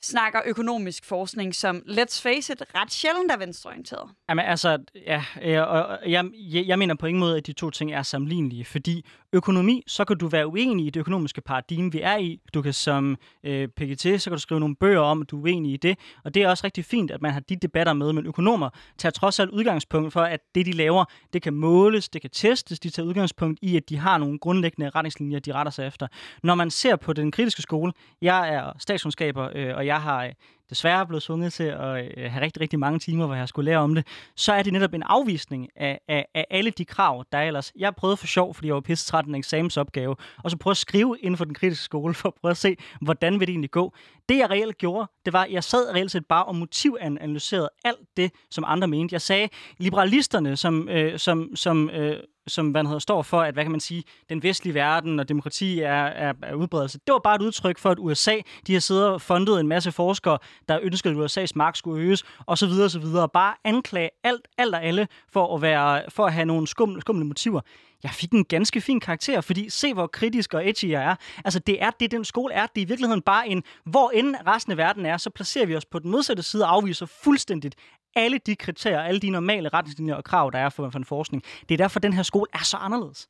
[0.02, 4.10] snakker økonomisk forskning, som, let's face it, ret sjældent er venstreorienteret.
[4.28, 7.70] Jamen altså, ja, jeg, og jeg, jeg, jeg mener på ingen måde, at de to
[7.70, 12.00] ting er sammenlignelige, fordi økonomi, så kan du være uenig i det økonomiske paradigme, vi
[12.00, 12.40] er i.
[12.54, 15.42] Du kan som øh, PGT, så kan du skrive nogle bøger om, at du er
[15.42, 18.12] uenig i det, og det er også rigtig fint, at man har de debatter med,
[18.12, 22.20] men økonomer tager trods alt udgangspunkt for, at det, de laver, det kan måles, det
[22.20, 25.86] kan testes, de tager udgangspunkt i, at de har nogle grundlæggende retningslinjer, de retter sig
[25.86, 26.06] efter.
[26.42, 30.24] Når man ser på den kritiske skole, jeg er statskundskaber, øh, og jeg jeg har
[30.24, 30.32] øh,
[30.70, 33.78] desværre blevet sunget til at øh, have rigtig, rigtig mange timer, hvor jeg skulle lære
[33.78, 37.38] om det, så er det netop en afvisning af, af, af alle de krav, der
[37.38, 37.72] er ellers.
[37.78, 40.76] Jeg prøvede for sjov, fordi jeg var pisse træt en eksamensopgave, og så prøvede at
[40.76, 43.70] skrive inden for den kritiske skole, for at prøve at se, hvordan vil det egentlig
[43.70, 43.94] gå.
[44.28, 48.08] Det jeg reelt gjorde, det var, at jeg sad reelt set bare og motivanalyserede alt
[48.16, 49.12] det, som andre mente.
[49.12, 53.64] Jeg sagde, liberalisterne, som, øh, som, som øh, som hvad hedder, står for, at hvad
[53.64, 56.98] kan man sige, den vestlige verden og demokrati er, er, er udbredelse.
[57.06, 59.92] Det var bare et udtryk for, at USA, de har siddet og fundet en masse
[59.92, 63.28] forskere, der ønskede, at USA's magt skulle øges, og så videre, og så videre.
[63.28, 67.24] Bare anklage alt, alt og alle for at, være, for at have nogle skumle, skumle
[67.24, 67.60] motiver
[68.02, 71.14] jeg fik en ganske fin karakter, fordi se hvor kritisk og edgy jeg er.
[71.44, 72.66] Altså det er det, den skole er.
[72.66, 75.76] Det er i virkeligheden bare en, hvor end resten af verden er, så placerer vi
[75.76, 77.74] os på den modsatte side og afviser fuldstændigt
[78.16, 81.42] alle de kriterier, alle de normale retningslinjer og krav, der er for, for en forskning.
[81.68, 83.28] Det er derfor, den her skole er så anderledes.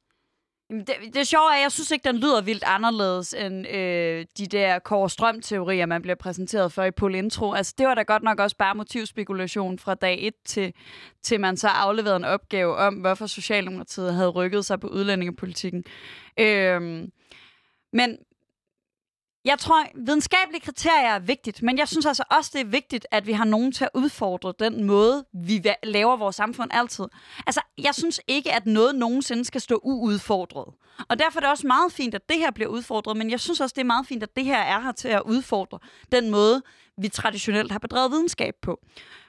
[0.71, 4.27] Jamen, det, det sjove er, at jeg synes ikke, den lyder vildt anderledes end øh,
[4.39, 7.53] de der Kåre Strøm-teorier, man bliver præsenteret for i Pol Intro.
[7.53, 10.73] Altså, det var da godt nok også bare motivspekulation fra dag 1 til,
[11.23, 15.85] til man så afleverede en opgave om, hvorfor Socialdemokratiet havde rykket sig på udlændingepolitikken.
[16.41, 17.09] Øh,
[17.93, 18.19] men,
[19.45, 23.27] jeg tror, videnskabelige kriterier er vigtigt, men jeg synes altså også, det er vigtigt, at
[23.27, 27.05] vi har nogen til at udfordre den måde, vi laver vores samfund altid.
[27.47, 30.75] Altså, jeg synes ikke, at noget nogensinde skal stå uudfordret.
[31.09, 33.61] Og derfor er det også meget fint, at det her bliver udfordret, men jeg synes
[33.61, 35.79] også, det er meget fint, at det her er her til at udfordre
[36.13, 36.63] den måde,
[36.99, 38.81] vi traditionelt har bedrevet videnskab på.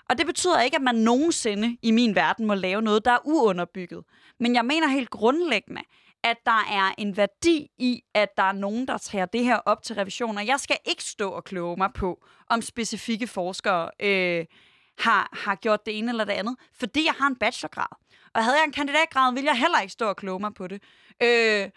[0.10, 3.28] Og det betyder ikke, at man nogensinde i min verden må lave noget, der er
[3.28, 4.04] uunderbygget.
[4.40, 5.82] Men jeg mener helt grundlæggende,
[6.24, 9.84] at der er en værdi i, at der er nogen, der tager det her op
[9.84, 10.38] til revision.
[10.38, 14.46] Og jeg skal ikke stå og kloge mig på, om specifikke forskere øh,
[15.00, 17.98] har, har gjort det ene eller det andet, fordi jeg har en bachelorgrad.
[18.34, 20.84] Og havde jeg en kandidatgrad, ville jeg heller ikke stå og kloge mig på det.
[21.24, 21.70] Øh,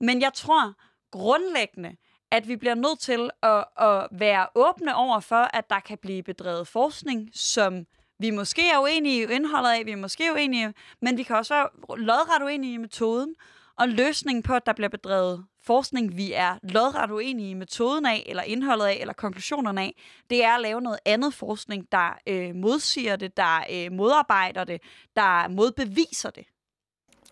[0.00, 0.74] men jeg tror
[1.10, 1.96] grundlæggende,
[2.30, 6.22] at vi bliver nødt til at, at være åbne over for, at der kan blive
[6.22, 7.86] bedrevet forskning, som
[8.18, 11.54] vi måske er uenige i indholdet af, vi er måske uenige, men vi kan også
[11.54, 13.34] være lodret uenige i metoden.
[13.78, 18.24] Og løsningen på, at der bliver bedrevet forskning, vi er lodret uenige i metoden af,
[18.26, 19.94] eller indholdet af, eller konklusionerne af,
[20.30, 24.80] det er at lave noget andet forskning, der øh, modsiger det, der øh, modarbejder det,
[25.16, 26.44] der modbeviser det.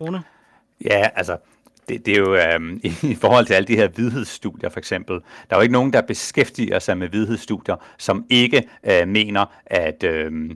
[0.01, 0.23] Rune?
[0.85, 1.39] Ja, altså,
[1.89, 2.81] det, det er jo øhm,
[3.13, 6.01] i forhold til alle de her vidhedsstudier for eksempel, der er jo ikke nogen, der
[6.01, 10.03] beskæftiger sig med vidhedsstudier, som ikke øh, mener, at...
[10.03, 10.51] Øh,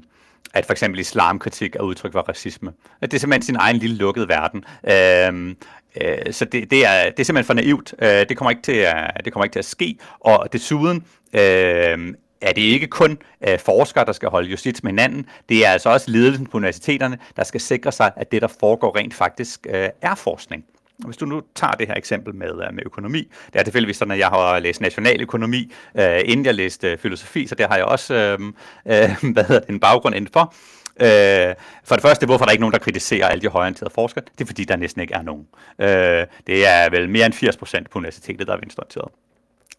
[0.56, 2.72] at for eksempel islamkritik er udtryk for racisme.
[3.00, 4.64] At det er simpelthen sin egen lille lukkede verden.
[4.90, 5.56] Øhm,
[6.00, 7.94] øh, så det, det, er, det er simpelthen for naivt.
[8.02, 9.98] Øh, det, kommer ikke til at, det kommer ikke til at ske.
[10.20, 10.96] Og desuden
[11.32, 15.26] øh, er det ikke kun øh, forskere, der skal holde justits med hinanden.
[15.48, 18.96] Det er altså også ledelsen på universiteterne, der skal sikre sig, at det, der foregår
[18.96, 20.64] rent faktisk, øh, er forskning.
[20.98, 24.12] Hvis du nu tager det her eksempel med, øh, med økonomi, det er tilfældigvis sådan,
[24.12, 27.84] at jeg har læst nationaløkonomi, øh, inden jeg læste øh, filosofi, så det har jeg
[27.84, 28.38] også øh,
[28.86, 30.54] øh, hvad hedder det, en baggrund indenfor.
[31.00, 31.54] Øh,
[31.84, 34.24] for det første, hvorfor er der ikke nogen, der kritiserer alle de højorienterede forskere?
[34.38, 35.46] Det er fordi, der næsten ikke er nogen.
[35.78, 39.08] Øh, det er vel mere end 80 procent på universitetet, der er venstreorienteret.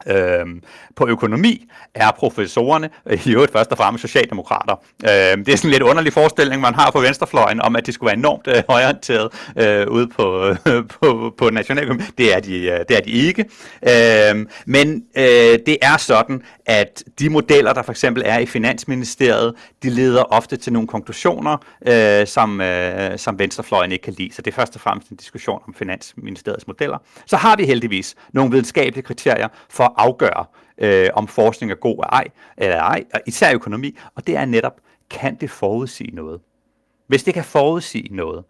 [0.06, 0.62] Øhm,
[0.96, 4.74] på økonomi er professorerne øh, i øvrigt først og fremmest socialdemokrater.
[5.04, 7.92] Øhm, det er sådan en lidt underlig forestilling, man har på venstrefløjen, om at de
[7.92, 10.56] skulle være enormt øh, højorienteret øh, ude på, øh,
[11.02, 12.04] på, på nationaløkonomi.
[12.18, 13.46] Det er de, øh, det er de ikke.
[14.30, 19.56] Øhm, men øh, det er sådan, at de modeller, der for eksempel er i Finansministeriet,
[19.84, 24.34] de leder ofte til nogle konklusioner, øh, som, øh, som venstrefløjen ikke kan lide.
[24.34, 26.98] Så det er først og fremmest en diskussion om Finansministeriets modeller.
[27.26, 30.46] Så har vi heldigvis nogle videnskabelige kriterier for at afgøre,
[30.78, 32.28] øh, om forskning er god eller ej,
[32.58, 34.74] eller ej, især økonomi, og det er netop,
[35.10, 36.42] kan det forudsige noget?
[37.08, 38.44] Hvis det kan forudsige noget,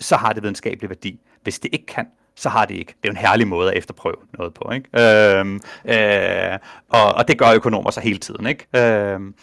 [0.00, 1.20] så har det videnskabelig værdi.
[1.42, 2.94] Hvis det ikke kan, så har det ikke.
[3.02, 4.70] Det er en herlig måde at efterprøve noget på.
[4.72, 5.38] Ikke?
[5.38, 8.46] Øhm, øh, og, og det gør økonomer så hele tiden.
[8.46, 8.66] Ikke?
[8.76, 9.34] Øhm,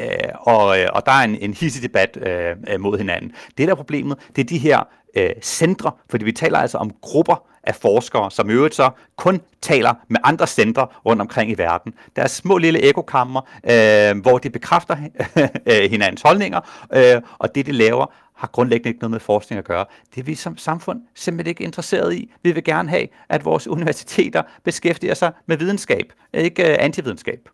[0.00, 0.06] øh,
[0.40, 3.32] og, øh, og der er en, en hissig debat øh, øh, mod hinanden.
[3.58, 4.82] Det der er problemet, det er de her
[5.16, 9.40] øh, centre, fordi vi taler altså om grupper af forskere, som i øvrigt så kun
[9.62, 11.94] taler med andre centre rundt omkring i verden.
[12.16, 14.96] Der er små lille ekokammer, øh, hvor de bekræfter
[15.70, 16.60] øh, hinandens holdninger,
[16.92, 19.84] øh, og det de laver har grundlæggende ikke noget med forskning at gøre.
[20.14, 22.32] Det er vi som samfund simpelthen ikke interesseret i.
[22.42, 27.48] Vi vil gerne have, at vores universiteter beskæftiger sig med videnskab, ikke øh, antividenskab.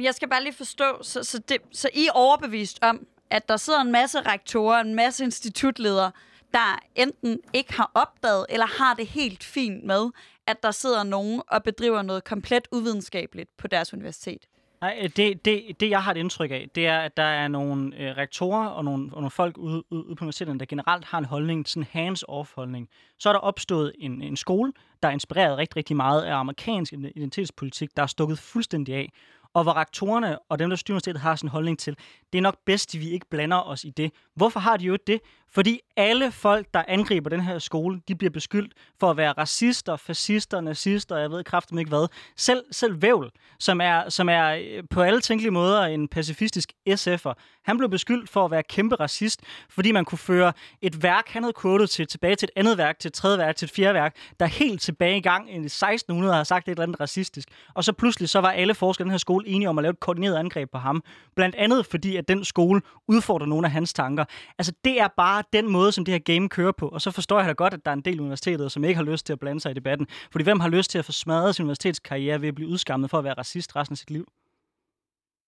[0.00, 3.56] Jeg skal bare lige forstå, så, så, det, så I er overbevist om, at der
[3.56, 6.12] sidder en masse rektorer, en masse institutledere,
[6.52, 10.10] der enten ikke har opdaget, eller har det helt fint med,
[10.46, 14.46] at der sidder nogen og bedriver noget komplet uvidenskabeligt på deres universitet.
[14.82, 17.48] Nej, øh, det, det, det jeg har et indtryk af, det er, at der er
[17.48, 21.04] nogle øh, rektorer og nogle, og nogle folk ude, ude, ude på universiteterne, der generelt
[21.04, 22.88] har en holdning, sådan en hands-off holdning.
[23.18, 26.92] Så er der opstået en, en skole, der er inspireret rigtig, rigtig meget af amerikansk
[26.92, 29.12] identitetspolitik, der er stukket fuldstændig af.
[29.54, 31.96] og hvor rektorerne og dem, der styrer universitetet, har en holdning til.
[32.32, 34.12] Det er nok bedst, at vi ikke blander os i det.
[34.34, 35.20] Hvorfor har de jo det?
[35.54, 39.96] Fordi alle folk, der angriber den her skole, de bliver beskyldt for at være racister,
[39.96, 42.06] fascister, nazister, jeg ved kraftigt ikke hvad.
[42.36, 47.32] Selv, selv Vævl, som er, som er øh, på alle tænkelige måder en pacifistisk SF'er,
[47.64, 49.40] han blev beskyldt for at være kæmpe racist,
[49.70, 52.98] fordi man kunne føre et værk, han havde kodet til, tilbage til et andet værk,
[52.98, 56.34] til et tredje værk, til et fjerde værk, der helt tilbage i gang i 1600
[56.34, 57.48] har sagt et eller andet racistisk.
[57.74, 59.90] Og så pludselig så var alle forskere i den her skole enige om at lave
[59.90, 61.02] et koordineret angreb på ham.
[61.36, 64.21] Blandt andet fordi, at den skole udfordrer nogle af hans tanker.
[64.58, 66.88] Altså, det er bare den måde, som det her game kører på.
[66.88, 69.04] Og så forstår jeg da godt, at der er en del universiteter, som ikke har
[69.04, 70.06] lyst til at blande sig i debatten.
[70.32, 73.18] Fordi hvem har lyst til at få smadret sin universitetskarriere ved at blive udskammet for
[73.18, 74.28] at være racist resten af sit liv?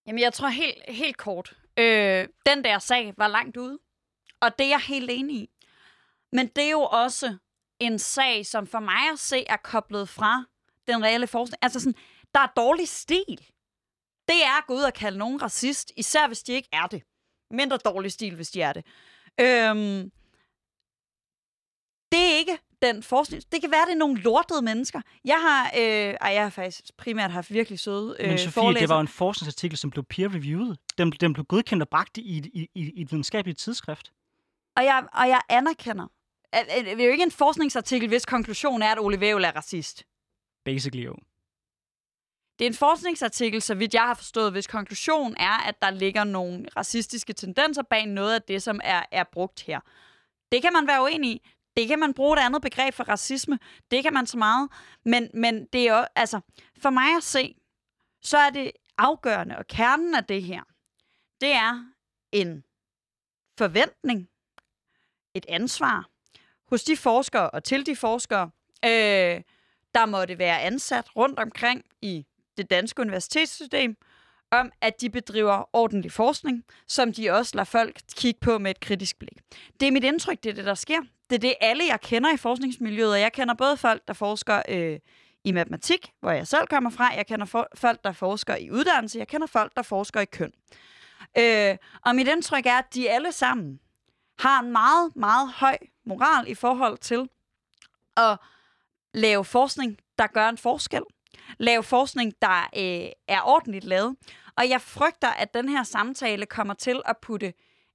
[0.07, 1.53] Jamen, jeg tror helt, helt kort.
[1.77, 3.79] Øh, den der sag var langt ude.
[4.41, 5.49] Og det er jeg helt enig i.
[6.31, 7.37] Men det er jo også
[7.79, 10.43] en sag, som for mig at se er koblet fra
[10.87, 11.59] den reelle forskning.
[11.61, 11.95] Altså sådan,
[12.33, 13.39] der er dårlig stil.
[14.27, 17.03] Det er at gå ud og kalde nogen racist, især hvis de ikke er det.
[17.51, 18.85] Mindre dårlig stil, hvis de er det.
[19.39, 20.11] Øhm,
[22.11, 23.43] det er ikke den forskning.
[23.51, 25.01] Det kan være, det er nogle lortede mennesker.
[25.25, 28.81] Jeg har, øh, ej, jeg har faktisk primært haft virkelig søde øh, Men Sofie, forelæsere.
[28.81, 30.77] det var en forskningsartikel, som blev peer-reviewet.
[30.97, 32.21] Den, den blev godkendt og bragt i,
[32.53, 34.11] i, i, i et videnskabeligt tidsskrift.
[34.77, 36.07] Og jeg, og jeg anerkender.
[36.53, 40.03] Det er jo ikke en forskningsartikel, hvis konklusion er, at Ole Vævel er racist.
[40.65, 41.15] Basically jo.
[42.59, 46.23] Det er en forskningsartikel, så vidt jeg har forstået, hvis konklusion er, at der ligger
[46.23, 49.79] nogle racistiske tendenser bag noget af det, som er, er brugt her.
[50.51, 51.41] Det kan man være uenig i.
[51.77, 53.59] Det kan man bruge et andet begreb for racisme.
[53.91, 54.69] Det kan man så meget.
[55.05, 56.39] Men, men det er jo, altså,
[56.81, 57.55] for mig at se,
[58.21, 60.63] så er det afgørende, og kernen af det her,
[61.41, 61.85] det er
[62.31, 62.63] en
[63.57, 64.29] forventning,
[65.33, 66.09] et ansvar
[66.69, 68.49] hos de forskere og til de forskere,
[68.85, 69.41] øh,
[69.93, 72.25] der måtte være ansat rundt omkring i
[72.57, 73.97] det danske universitetssystem,
[74.51, 78.79] om at de bedriver ordentlig forskning, som de også lader folk kigge på med et
[78.79, 79.37] kritisk blik.
[79.79, 81.01] Det er mit indtryk, det er det, der sker.
[81.29, 84.61] Det er det, alle jeg kender i forskningsmiljøet, og jeg kender både folk, der forsker
[84.69, 84.99] øh,
[85.43, 89.19] i matematik, hvor jeg selv kommer fra, jeg kender for, folk, der forsker i uddannelse,
[89.19, 90.51] jeg kender folk, der forsker i køn.
[91.37, 93.79] Øh, og mit indtryk er, at de alle sammen
[94.39, 97.29] har en meget, meget høj moral i forhold til
[98.17, 98.37] at
[99.13, 101.01] lave forskning, der gør en forskel.
[101.57, 104.15] Lave forskning, der øh, er ordentligt lavet.
[104.57, 107.53] Og jeg frygter, at den her samtale kommer til at putte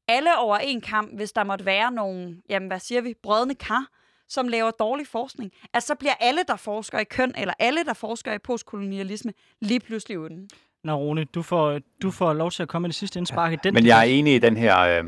[0.09, 3.87] alle over en kamp, hvis der måtte være nogle, jamen hvad siger vi, brødne kar,
[4.29, 5.53] som laver dårlig forskning.
[5.72, 9.81] Altså så bliver alle, der forsker i køn, eller alle, der forsker i postkolonialisme, lige
[9.81, 10.50] pludselig uden.
[10.85, 13.57] Nå, Rune, du får, du får lov til at komme med det sidste indspark i
[13.64, 13.74] den.
[13.74, 15.05] Men jeg er enig i den her øh,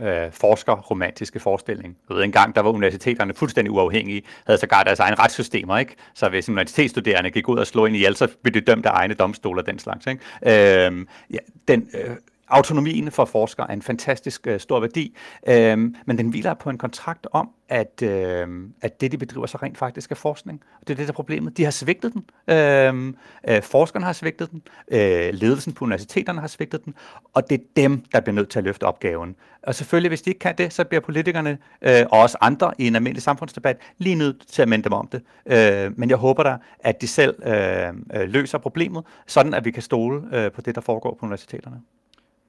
[0.00, 1.96] øh, forskerromantiske forestilling.
[2.08, 5.94] Jeg ved, engang der var universiteterne fuldstændig uafhængige, havde sågar deres egne retssystemer, ikke?
[6.14, 8.90] Så hvis universitetsstuderende gik ud og slog ind i ihjel, så blev de dømt af
[8.94, 10.86] egne domstole og den slags, ikke?
[10.86, 12.16] Øh, ja, den, øh,
[12.54, 15.16] autonomien for forskere er en fantastisk øh, stor værdi,
[15.48, 18.48] øh, men den hviler på en kontrakt om, at, øh,
[18.82, 20.60] at det, de bedriver, så rent faktisk er forskning.
[20.80, 21.56] Og det er det, der er problemet.
[21.56, 22.24] De har svigtet den.
[22.56, 23.14] Øh,
[23.48, 24.62] øh, forskerne har svigtet den.
[24.92, 26.94] Øh, ledelsen på universiteterne har svigtet den.
[27.34, 29.36] Og det er dem, der bliver nødt til at løfte opgaven.
[29.62, 32.86] Og selvfølgelig, hvis de ikke kan det, så bliver politikerne øh, og også andre i
[32.86, 35.22] en almindelig samfundsdebat lige nødt til at minde dem om det.
[35.46, 39.70] Øh, men jeg håber da, at de selv øh, øh, løser problemet, sådan at vi
[39.70, 41.80] kan stole øh, på det, der foregår på universiteterne.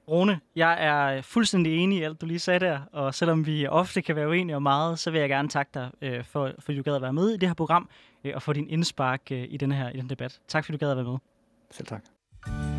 [0.08, 3.66] Rune, jeg er øh, fuldstændig enig i alt, du lige sagde der, og selvom vi
[3.66, 6.78] ofte kan være uenige om meget, så vil jeg gerne takke dig, øh, for, fordi
[6.78, 7.88] du gad at være med i det her program,
[8.24, 10.40] øh, og for din indspark øh, i, den her, i den debat.
[10.48, 11.18] Tak fordi du gad at være med.
[11.70, 12.75] Selv tak.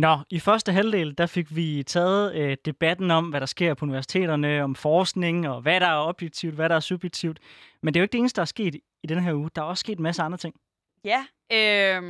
[0.00, 3.84] Nå, i første halvdel, der fik vi taget øh, debatten om, hvad der sker på
[3.84, 7.38] universiteterne, om forskning, og hvad der er objektivt, hvad der er subjektivt.
[7.82, 9.50] Men det er jo ikke det eneste, der er sket i den her uge.
[9.56, 10.54] Der er også sket en masse andre ting.
[11.04, 12.02] Ja, øh,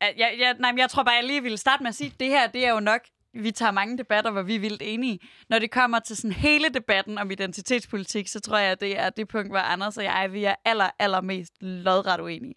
[0.00, 2.20] jeg, jeg, nej, men jeg tror bare, jeg lige ville starte med at sige, at
[2.20, 3.00] det her, det er jo nok,
[3.34, 5.18] vi tager mange debatter, hvor vi er vildt enige.
[5.48, 9.10] Når det kommer til sådan hele debatten om identitetspolitik, så tror jeg, at det er
[9.10, 12.54] det punkt, hvor Anders og jeg, vi er aller, allermest lodret uenige.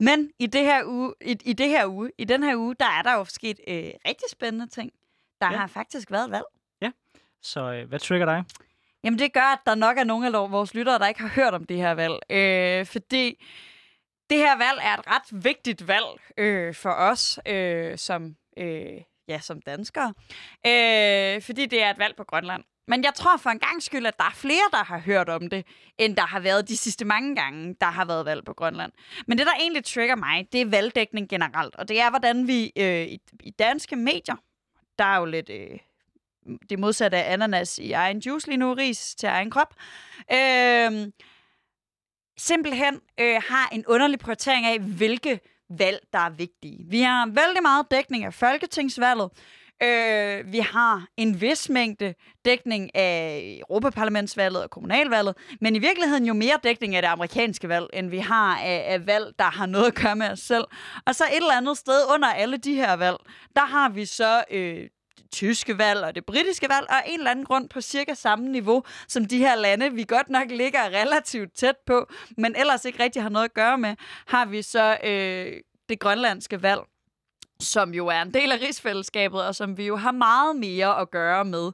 [0.00, 2.86] Men i det her uge, i, i det her uge, i den her uge, der
[2.86, 3.74] er der jo sket øh,
[4.08, 4.92] rigtig spændende ting.
[5.40, 5.52] Der Ja.
[5.52, 5.58] ja.
[5.58, 6.44] har faktisk været et valg.
[7.42, 8.44] Så øh, hvad trigger dig?
[9.04, 11.54] Jamen det gør, at der nok er nogle af vores lyttere, der ikke har hørt
[11.54, 12.14] om det her valg.
[12.30, 13.44] Øh, fordi
[14.30, 19.38] det her valg er et ret vigtigt valg øh, for os øh, som, øh, ja,
[19.40, 20.14] som danskere.
[20.66, 22.64] Øh, fordi det er et valg på Grønland.
[22.86, 25.48] Men jeg tror for en gang skyld, at der er flere, der har hørt om
[25.48, 25.66] det,
[25.98, 28.92] end der har været de sidste mange gange, der har været valg på Grønland.
[29.26, 31.76] Men det, der egentlig trigger mig, det er valgdækning generelt.
[31.76, 34.36] Og det er, hvordan vi øh, i, i danske medier,
[34.98, 35.50] der er jo lidt...
[35.50, 35.78] Øh,
[36.70, 39.74] det modsatte af ananas i egen juice lige nu, ris til egen krop.
[40.32, 41.12] Øh,
[42.36, 46.84] simpelthen øh, har en underlig prioritering af, hvilke valg, der er vigtige.
[46.88, 49.30] Vi har vældig meget dækning af folketingsvalget.
[49.82, 56.34] Øh, vi har en vis mængde dækning af Europaparlamentsvalget og kommunalvalget, men i virkeligheden jo
[56.34, 59.86] mere dækning af det amerikanske valg, end vi har af, af valg, der har noget
[59.86, 60.64] at gøre med os selv.
[61.06, 63.16] Og så et eller andet sted under alle de her valg,
[63.56, 64.88] der har vi så øh,
[65.32, 68.82] tyske valg og det britiske valg, og en eller anden grund på cirka samme niveau
[69.08, 72.06] som de her lande, vi godt nok ligger relativt tæt på,
[72.38, 75.52] men ellers ikke rigtig har noget at gøre med, har vi så øh,
[75.88, 76.80] det grønlandske valg
[77.60, 81.10] som jo er en del af rigsfællesskabet, og som vi jo har meget mere at
[81.10, 81.72] gøre med,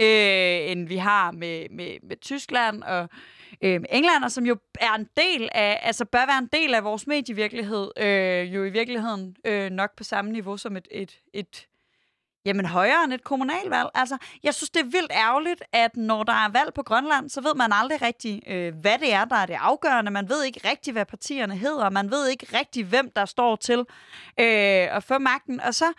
[0.00, 3.08] øh, end vi har med, med, med Tyskland og
[3.62, 6.84] øh, England, og som jo er en del af, altså bør være en del af
[6.84, 11.66] vores medievirkelighed, øh, jo i virkeligheden øh, nok på samme niveau som et, et, et
[12.48, 13.88] Jamen højere end et kommunalvalg.
[13.94, 17.40] Altså, jeg synes, det er vildt ærgerligt, at når der er valg på Grønland, så
[17.40, 20.10] ved man aldrig rigtig, øh, hvad det er, der er det afgørende.
[20.10, 21.90] Man ved ikke rigtig, hvad partierne hedder.
[21.90, 23.78] Man ved ikke rigtig, hvem der står til
[24.40, 25.60] øh, at få magten.
[25.60, 25.92] Og så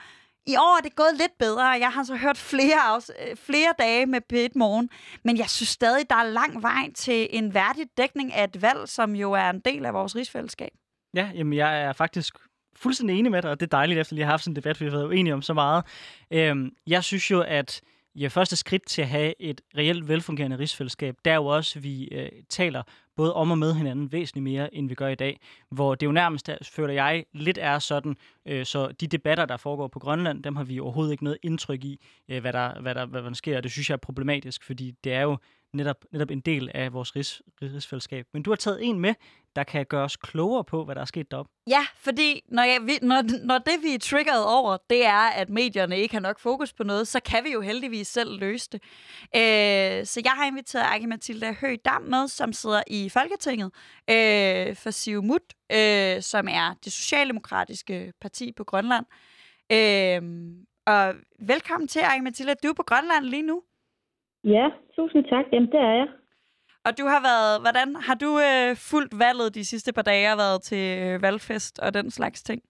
[0.48, 1.66] i år er det gået lidt bedre.
[1.66, 4.90] Jeg har så hørt flere, af, øh, flere dage med p Morgen,
[5.24, 8.90] men jeg synes stadig, der er lang vej til en værdig dækning af et valg,
[8.90, 10.72] som jo er en del af vores rigsfællesskab.
[11.14, 12.36] Ja, jamen jeg er faktisk
[12.82, 14.56] fuldstændig enig med dig, og det er dejligt, efter lige har have haft sådan en
[14.56, 15.86] debat, vi har været uenige om så meget.
[16.32, 17.82] Øhm, jeg synes jo, at
[18.16, 21.84] ja, første skridt til at have et reelt velfungerende rigsfællesskab, der er jo også, at
[21.84, 22.84] vi øh, taler
[23.16, 25.40] både om og med hinanden væsentligt mere, end vi gør i dag.
[25.70, 29.88] Hvor det jo nærmest, føler jeg, lidt er sådan, øh, så de debatter, der foregår
[29.88, 33.06] på Grønland, dem har vi overhovedet ikke noget indtryk i, øh, hvad, der, hvad, der,
[33.06, 33.58] hvad der sker.
[33.58, 35.38] Og det synes jeg er problematisk, fordi det er jo
[35.74, 38.26] netop, netop en del af vores rigs, rigsfællesskab.
[38.34, 39.14] Men du har taget en med,
[39.56, 41.52] der kan gøre os klogere på, hvad der er sket deroppe.
[41.68, 46.00] Ja, fordi når, jeg, når, når det, vi er triggeret over, det er, at medierne
[46.00, 48.82] ikke har nok fokus på noget, så kan vi jo heldigvis selv løse det.
[49.36, 53.72] Øh, så jeg har inviteret Aki Mathilda Høgh Dam med, som sidder i Folketinget
[54.10, 59.06] øh, for Siumut, øh, som er det socialdemokratiske parti på Grønland.
[59.72, 60.22] Øh,
[60.86, 62.54] og velkommen til, Aki Mathilda.
[62.64, 63.64] Du er på Grønland lige nu.
[64.44, 65.46] Ja, tusind tak.
[65.54, 66.08] Jamen, det er jeg.
[66.86, 70.38] Og du har været, hvordan har du øh, fulgt valget de sidste par dage og
[70.38, 72.62] været til øh, valgfest og den slags ting?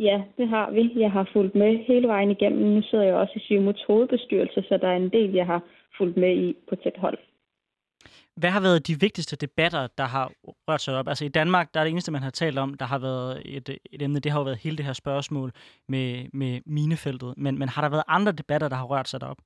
[0.00, 1.00] Ja, det har vi.
[1.00, 2.74] Jeg har fulgt med hele vejen igennem.
[2.74, 5.60] Nu sidder jeg også i Siumuts hovedbestyrelse, så der er en del, jeg har
[5.98, 7.18] fulgt med i på tæt hold.
[8.36, 10.32] Hvad har været de vigtigste debatter, der har
[10.68, 11.08] rørt sig op?
[11.08, 13.68] Altså i Danmark, der er det eneste, man har talt om, der har været et,
[13.92, 15.52] et emne, det har jo været hele det her spørgsmål
[15.88, 17.34] med, med minefeltet.
[17.36, 19.38] Men, men har der været andre debatter, der har rørt sig derop?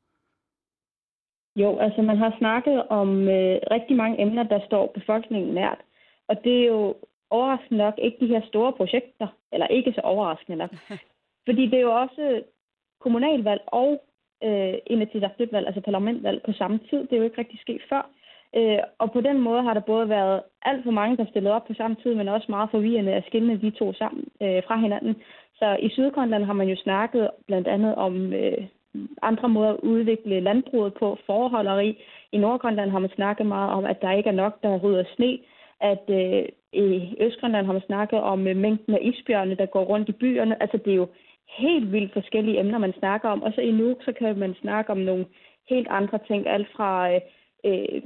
[1.57, 5.79] Jo, altså man har snakket om øh, rigtig mange emner, der står befolkningen nært.
[6.29, 6.95] Og det er jo
[7.31, 10.71] overraskende nok ikke de her store projekter, eller ikke så overraskende nok.
[11.47, 12.43] Fordi det er jo også
[13.01, 14.03] kommunalvalg og
[14.45, 16.99] øh, inatsisartut-valg, altså parlamentvalg på samme tid.
[16.99, 18.11] Det er jo ikke rigtig sket før.
[18.57, 21.67] Øh, og på den måde har der både været alt for mange, der stillede op
[21.67, 25.15] på samme tid, men også meget forvirrende at skille de to sammen øh, fra hinanden.
[25.55, 28.67] Så i Sydgrønland har man jo snakket blandt andet om øh,
[29.23, 31.99] andre måder at udvikle landbruget på, forholderi.
[32.33, 35.39] I Nordgrønland har man snakket meget om, at der ikke er nok, der rydder sne.
[35.81, 40.09] At øh, i Østgrønland har man snakket om øh, mængden af isbjørne, der går rundt
[40.09, 40.63] i byerne.
[40.63, 41.09] Altså det er jo
[41.59, 43.43] helt vildt forskellige emner, man snakker om.
[43.43, 45.27] Og så i Nuuk, så kan man snakke om nogle
[45.69, 46.47] helt andre ting.
[46.49, 47.21] Alt fra øh,
[47.65, 48.03] øh,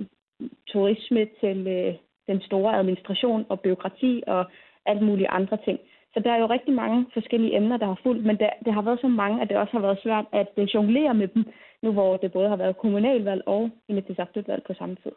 [0.66, 1.94] turisme til øh,
[2.26, 4.44] den store administration og byråkrati og
[4.86, 5.78] alt mulige andre ting.
[6.14, 8.82] Så der er jo rigtig mange forskellige emner, der har fulgt, men det, det har
[8.82, 11.44] været så mange, at det også har været svært at øh, jonglere med dem,
[11.82, 15.12] nu hvor det både har været kommunalvalg og inatsisartut-valg på samme tid.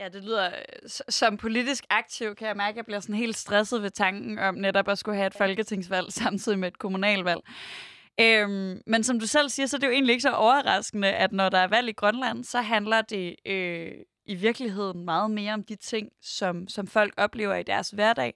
[0.00, 0.46] Ja, det lyder...
[0.46, 4.38] Øh, som politisk aktiv kan jeg mærke, at jeg bliver sådan helt stresset ved tanken
[4.38, 7.40] om netop at skulle have et folketingsvalg samtidig med et kommunalvalg.
[8.20, 11.32] Øhm, men som du selv siger, så er det jo egentlig ikke så overraskende, at
[11.32, 13.92] når der er valg i Grønland, så handler det øh,
[14.26, 18.34] i virkeligheden meget mere om de ting, som, som folk oplever i deres hverdag.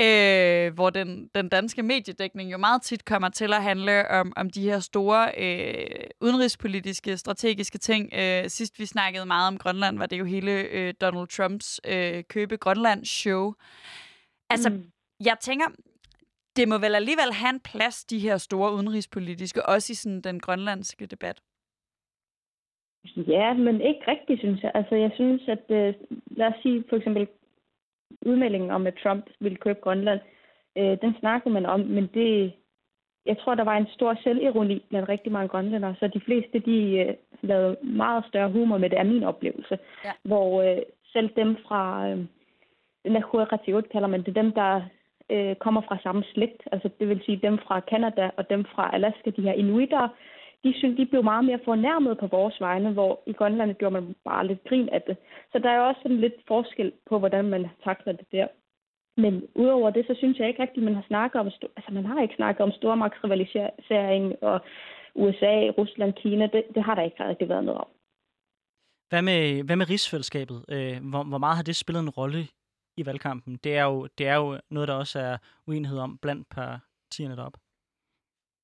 [0.00, 4.50] Øh, hvor den, den danske mediedækning jo meget tit kommer til at handle om, om
[4.50, 8.10] de her store øh, udenrigspolitiske, strategiske ting.
[8.14, 12.24] Øh, sidst vi snakkede meget om Grønland, var det jo hele øh, Donald Trumps øh,
[12.28, 13.54] købe Grønland-show.
[14.50, 14.84] Altså, mm.
[15.24, 15.66] jeg tænker,
[16.56, 20.40] det må vel alligevel have en plads, de her store udenrigspolitiske, også i sådan den
[20.40, 21.40] grønlandske debat.
[23.16, 24.70] Ja, men ikke rigtigt, synes jeg.
[24.74, 25.94] Altså, jeg synes, at øh,
[26.26, 27.28] lad os sige for eksempel
[28.26, 30.20] udmeldingen om, at Trump ville købe Grønland,
[30.78, 32.52] øh, den snakkede man om, men det,
[33.26, 36.98] jeg tror, der var en stor selvironi blandt rigtig mange grønlændere, så de fleste, de
[36.98, 39.78] øh, lavede meget større humor med det, er min oplevelse.
[40.04, 40.12] Ja.
[40.22, 40.82] Hvor øh,
[41.12, 42.24] selv dem fra, øh,
[43.04, 44.82] Nahuatl kalder man det, dem, der
[45.30, 48.90] øh, kommer fra samme slægt, altså det vil sige dem fra Kanada og dem fra
[48.92, 50.08] Alaska, de her inuiter,
[50.64, 54.14] de, synes, de blev meget mere fornærmet på vores vegne, hvor i Grønland gjorde man
[54.24, 55.16] bare lidt grin af det.
[55.52, 58.46] Så der er også sådan lidt forskel på, hvordan man takler det der.
[59.16, 61.46] Men udover det, så synes jeg ikke rigtigt, man har snakket om,
[61.76, 64.60] altså man har ikke snakket om stormagtsrivalisering og
[65.14, 66.46] USA, Rusland, Kina.
[66.46, 67.88] Det, det har der ikke rigtig været noget om.
[69.08, 70.64] Hvad med, hvad med rigsfællesskabet?
[70.68, 72.38] Øh, hvor, hvor meget har det spillet en rolle
[72.96, 73.56] i valgkampen?
[73.64, 75.36] Det er, jo, det er jo noget, der også er
[75.66, 77.58] uenighed om blandt partierne deroppe.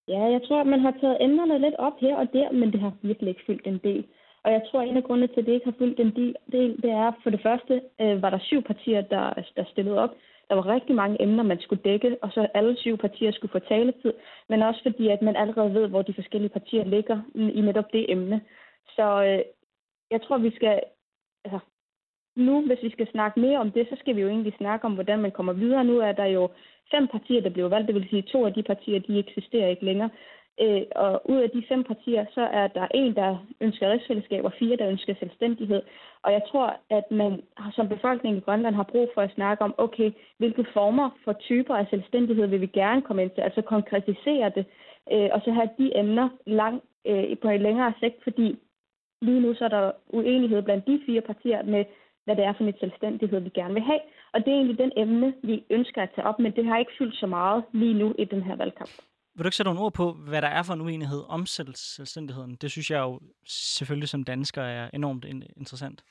[0.09, 2.81] Ja, jeg tror, at man har taget emnerne lidt op her og der, men det
[2.81, 4.07] har virkelig ikke fyldt en del.
[4.45, 6.37] Og jeg tror, at en af grundene til, at det ikke har fyldt en del,
[6.83, 10.11] det er for det første, øh, var der syv partier, der, der stillede op.
[10.49, 13.59] Der var rigtig mange emner, man skulle dække, og så alle syv partier skulle få
[13.59, 14.13] taletid,
[14.49, 18.13] men også fordi, at man allerede ved, hvor de forskellige partier ligger i netop det
[18.13, 18.41] emne.
[18.97, 19.43] Så øh,
[20.11, 20.81] jeg tror, vi skal...
[21.45, 21.59] Altså,
[22.37, 24.95] nu, hvis vi skal snakke mere om det, så skal vi jo egentlig snakke om,
[24.95, 25.85] hvordan man kommer videre.
[25.85, 26.49] Nu er der jo
[26.91, 29.85] fem partier, der blev valgt, det vil sige, to af de partier, de eksisterer ikke
[29.85, 30.11] længere.
[30.61, 34.53] Øh, og ud af de fem partier, så er der en, der ønsker rigsfællesskab, og
[34.59, 35.83] fire, der ønsker selvstændighed.
[36.23, 39.75] Og jeg tror, at man som befolkning i Grønland har brug for at snakke om,
[39.79, 44.53] okay, hvilke former for typer af selvstændighed vil vi gerne komme ind til, altså konkretisere
[44.55, 44.65] det,
[45.13, 48.59] øh, og så have de emner lang, øh, på en længere sigt, fordi
[49.23, 51.85] lige nu så er der uenighed blandt de fire partier med,
[52.25, 54.01] hvad det er for en selvstændighed, vi gerne vil have.
[54.33, 56.93] Og det er egentlig den emne, vi ønsker at tage op, men det har ikke
[56.99, 58.91] fyldt så meget lige nu i den her valgkamp.
[59.35, 62.55] Vil du ikke sætte nogle ord på, hvad der er for en uenighed om selvstændigheden?
[62.55, 65.25] Det synes jeg jo selvfølgelig som dansker er enormt
[65.57, 66.05] interessant.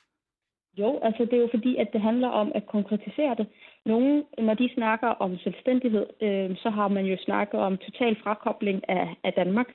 [0.78, 3.46] Jo, altså det er jo fordi, at det handler om at konkretisere det.
[3.86, 8.88] Nogle, når de snakker om selvstændighed, øh, så har man jo snakket om total frakobling
[8.88, 9.66] af, af Danmark.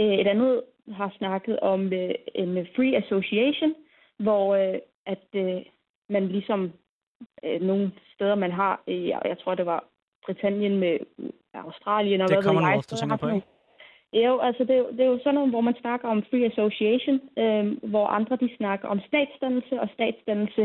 [0.00, 3.74] Øh, et andet har snakket om øh, en free association,
[4.18, 5.62] hvor øh, at øh,
[6.08, 6.72] man ligesom
[7.44, 9.84] øh, nogle steder, man har, øh, jeg tror det var
[10.26, 10.98] Britannien med
[11.54, 12.82] Australien og det hvad ved jeg.
[12.90, 13.46] Det kommer på, ikke?
[14.12, 17.90] Jo, altså det, det er jo sådan noget, hvor man snakker om free association, øh,
[17.90, 20.62] hvor andre de snakker om statsdannelse, og statsdannelse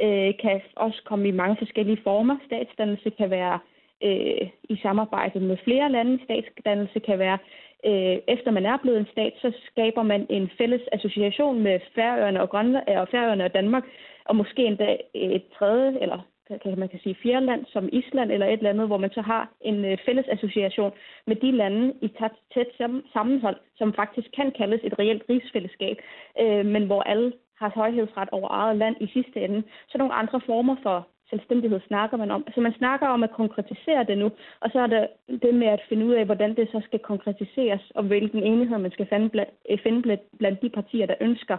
[0.00, 2.36] øh, kan også komme i mange forskellige former.
[2.46, 3.58] Statsdannelse kan være
[4.02, 6.24] øh, i samarbejde med flere lande.
[6.24, 7.38] Statsdannelse kan være,
[7.86, 12.42] øh, efter man er blevet en stat, så skaber man en fælles association med Færøerne
[12.42, 13.84] og, Grønland, og Færøerne og Danmark,
[14.24, 16.18] og måske endda et tredje eller
[16.62, 19.20] kan man kan sige fjerde land som Island eller et eller andet, hvor man så
[19.20, 20.92] har en øh, fælles association
[21.26, 22.66] med de lande i tæt, tæt
[23.12, 25.96] sammenhold, som faktisk kan kaldes et reelt rigsfællesskab,
[26.40, 29.62] øh, men hvor alle har højhedsret over eget land i sidste ende.
[29.88, 32.44] Så nogle andre former for selvstændighed snakker man om.
[32.54, 35.08] Så man snakker om at konkretisere det nu, og så er det
[35.42, 38.90] det med at finde ud af, hvordan det så skal konkretiseres, og hvilken enighed man
[38.90, 39.52] skal finde blandt,
[39.82, 41.56] finde blandt, blandt de partier, der ønsker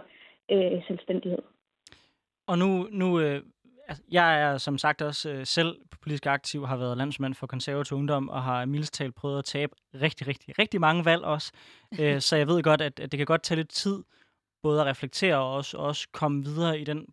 [0.52, 1.42] øh, selvstændighed.
[2.46, 3.42] Og nu, nu øh,
[3.88, 7.96] altså, jeg er som sagt også øh, selv politisk aktiv, har været landsmand for konservativ
[7.96, 11.52] ungdom, og har mildest talt prøvet at tabe rigtig, rigtig, rigtig mange valg også.
[12.00, 14.02] øh, så jeg ved godt, at, at det kan godt tage lidt tid,
[14.62, 17.06] både at reflektere og også, også komme videre i den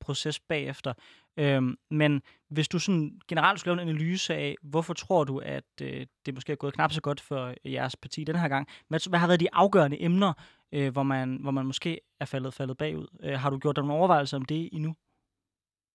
[0.00, 0.92] proces bagefter.
[1.36, 5.72] Øhm, men hvis du sådan generelt skulle lave en analyse af, hvorfor tror du, at
[5.82, 8.68] øh, det måske er gået knap så godt for jeres parti den her gang?
[8.88, 10.32] Hvad, hvad har været de afgørende emner,
[10.72, 13.06] øh, hvor, man, hvor man måske er faldet, faldet bagud?
[13.22, 14.94] Øh, har du gjort dig nogle overvejelser om det endnu?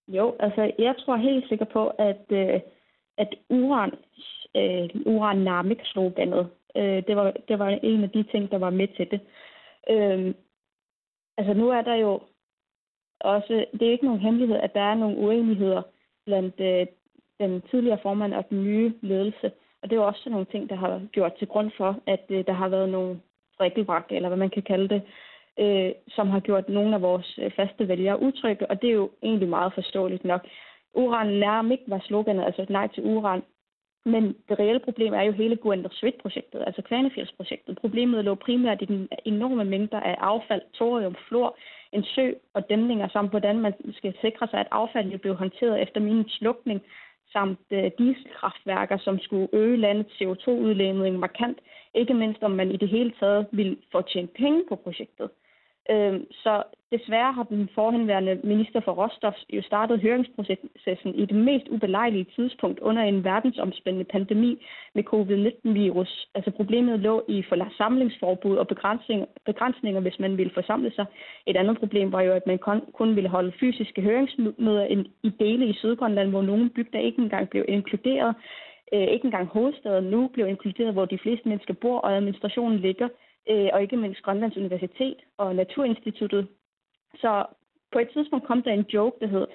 [0.08, 2.60] Jo, altså jeg tror helt sikker på, at, øh,
[3.18, 3.92] at uran,
[4.56, 8.70] øh, uran namik sloganet, øh, det, var, det var en af de ting, der var
[8.70, 9.22] med til det.
[9.90, 10.34] Øh,
[11.38, 12.22] altså nu er der jo
[13.20, 15.82] også, det er ikke nogen hemmelighed, at der er nogle uenigheder
[16.26, 16.88] blandt øh,
[17.40, 19.52] den tidligere formand og den nye ledelse.
[19.82, 22.46] Og det er jo også nogle ting, der har gjort til grund for, at øh,
[22.46, 23.20] der har været nogle
[23.54, 25.02] strikkelbrak, eller hvad man kan kalde det,
[25.60, 29.10] øh, som har gjort nogle af vores øh, faste vælgere utrygge, og det er jo
[29.24, 30.48] egentlig meget forståeligt nok.
[30.94, 33.44] Uran nærmest var sloganet, altså nej til uran.
[34.06, 37.78] Men det reelle problem er jo hele Guendersvit-projektet, altså Kvanefjeldsprojektet.
[37.82, 41.58] Problemet lå primært i den enorme mængder af affald, thorium, flor,
[41.92, 46.00] en sø og dæmninger, samt hvordan man skal sikre sig, at affaldet blev håndteret efter
[46.02, 46.82] min slukning,
[47.34, 51.58] samt øh, dieselkraftværker, som skulle øge landets CO2-udledning markant,
[51.94, 55.30] ikke mindst om man i det hele taget ville få tjent penge på projektet.
[55.90, 61.68] Øh, så desværre har den forhenværende minister for råstof jo startet høringsprocessen i det mest
[61.70, 64.66] ubelejlige tidspunkt under en verdensomspændende pandemi
[64.96, 66.28] med covid-19-virus.
[66.36, 71.06] Altså problemet lå i forsamlingsforbud og begrænsninger, begrænsninger, hvis man ville forsamle sig.
[71.48, 75.66] Et andet problem var jo, at man kun, kun ville holde fysiske høringsmøder i dele
[75.66, 78.36] i Sydgrønland, hvor nogle bygder ikke engang blev inkluderet.
[78.94, 83.08] Øh, ikke engang hovedstaden nu blev inkluderet, hvor de fleste mennesker bor, og administrationen ligger
[83.50, 86.48] øh, og ikke mindst Grønlands Universitet og Naturinstituttet.
[87.16, 87.46] Så
[87.92, 89.48] på et tidspunkt kom der en joke, der hed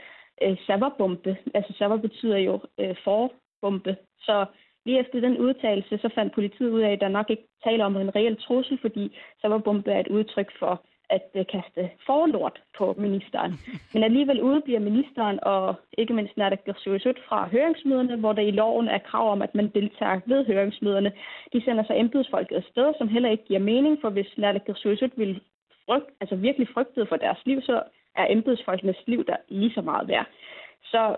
[0.43, 1.37] øh, Savabbombe.
[1.55, 3.97] Altså Savab betyder jo øh, forbombe.
[4.19, 4.47] Så
[4.87, 7.97] lige efter den udtalelse, så fandt politiet ud af, at der nok ikke taler om
[7.97, 9.47] en reel trussel, fordi så
[9.87, 13.53] er et udtryk for at uh, kaste forlort på ministeren.
[13.95, 18.99] Men alligevel udbliver ministeren og ikke mindst Naalakkersuisut fra høringsmøderne, hvor der i loven er
[18.99, 21.13] krav om, at man deltager ved høringsmøderne.
[21.53, 25.41] De sender så embedsfolket afsted, som heller ikke giver mening, for hvis Naalakkersuisut vil
[25.87, 27.83] frygt, altså virkelig frygtede for deres liv, så
[28.17, 30.27] er embedsfolkenes liv der lige så meget værd.
[30.83, 31.17] Så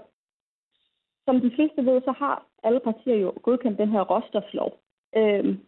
[1.24, 4.78] som de fleste ved, så har alle partier jo godkendt den her råstoflov.
[5.16, 5.60] Øhm,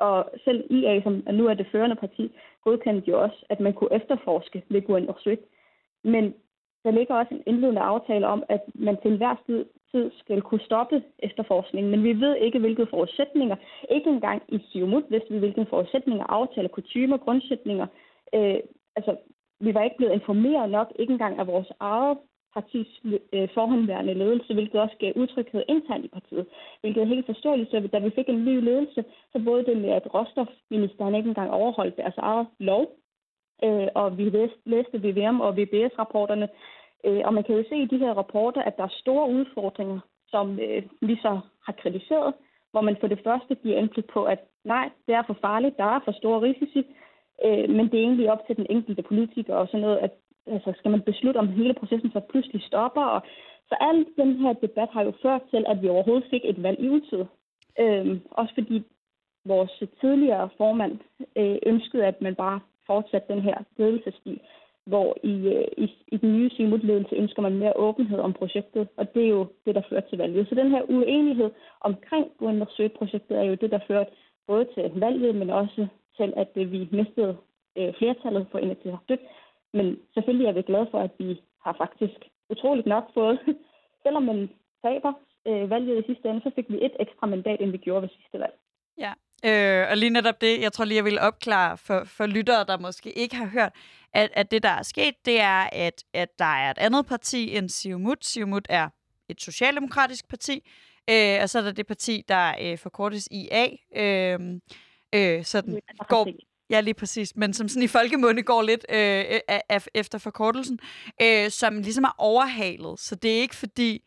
[0.00, 2.32] og selv IA, som nu er det førende parti,
[2.64, 5.08] godkendte jo også, at man kunne efterforske ved Gwen
[6.04, 6.34] Men
[6.84, 11.02] der ligger også en indledende aftale om, at man til enhver tid skal kunne stoppe
[11.18, 13.56] efterforskningen, men vi ved ikke, hvilke forudsætninger,
[13.90, 17.86] ikke engang i Siumut vidste vi, hvilke forudsætninger, aftaler, kutumer, grundsætninger.
[18.34, 18.60] Øh,
[18.96, 19.16] altså,
[19.60, 22.18] vi var ikke blevet informeret nok, ikke engang af vores eget
[22.54, 22.88] partis
[23.32, 26.46] øh, forhåndværende ledelse, hvilket også gav utryghed internt i partiet,
[26.80, 27.70] hvilket er helt forståeligt.
[27.70, 31.50] Så da vi fik en ny ledelse, så både det med, at råstofministeren ikke engang
[31.50, 32.90] overholdt deres eget lov,
[33.64, 34.24] øh, og vi
[34.64, 36.48] læste, VVM og VBS-rapporterne,
[37.04, 40.00] øh, og man kan jo se i de her rapporter, at der er store udfordringer,
[40.28, 42.34] som øh, vi så har kritiseret,
[42.70, 45.84] hvor man for det første giver indblik på, at nej, det er for farligt, der
[45.84, 46.82] er for store risici,
[47.44, 50.10] øh, men det er egentlig op til den enkelte politiker og sådan noget, at
[50.46, 53.02] altså, skal man beslutte, om hele processen så pludselig stopper.
[53.02, 53.22] Og,
[53.70, 56.80] så al den her debat har jo ført til, at vi overhovedet fik et valg
[56.80, 57.24] i utid.
[57.80, 58.82] Øhm, også fordi
[59.44, 60.98] vores tidligere formand
[61.36, 64.40] øh, ønskede, at man bare fortsatte den her ledelsesstil,
[64.86, 69.14] hvor i, øh, i, i den nye Simut-ledelse ønsker man mere åbenhed om projektet, og
[69.14, 70.48] det er jo det, der fører til valget.
[70.48, 74.10] Så den her uenighed omkring Gunder-projektet er jo det, der førte
[74.46, 75.86] både til valget, men også
[76.16, 77.36] til, at øh, vi mistede
[77.78, 79.18] øh, flertallet for Inatsisartut,
[79.72, 82.18] men selvfølgelig er vi glade for, at vi har faktisk
[82.50, 83.38] utroligt nok fået,
[84.04, 84.50] selvom man
[84.84, 85.12] taber
[85.46, 88.08] øh, valget i sidste ende, så fik vi et ekstra mandat, end vi gjorde ved
[88.08, 88.54] sidste valg.
[88.98, 89.12] Ja,
[89.48, 92.78] øh, og lige netop det, jeg tror lige, jeg vil opklare for, for lyttere, der
[92.78, 93.72] måske ikke har hørt,
[94.12, 97.56] at, at det, der er sket, det er, at, at der er et andet parti
[97.56, 98.24] end Siumut.
[98.24, 98.88] Siumut er
[99.28, 100.70] et socialdemokratisk parti,
[101.10, 103.66] øh, og så er der det parti, der øh, forkortes IA,
[103.96, 104.40] øh,
[105.14, 106.28] øh, sådan går,
[106.70, 107.36] Ja, lige præcis.
[107.36, 110.78] Men som sådan i folkemunde går lidt øh, øh af, efter forkortelsen,
[111.22, 113.00] øh, som ligesom er overhalet.
[113.00, 114.02] Så det er ikke fordi,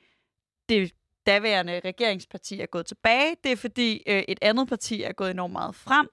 [0.69, 0.91] det
[1.25, 3.35] daværende regeringsparti er gået tilbage.
[3.43, 6.07] Det er fordi, øh, et andet parti er gået enormt meget frem.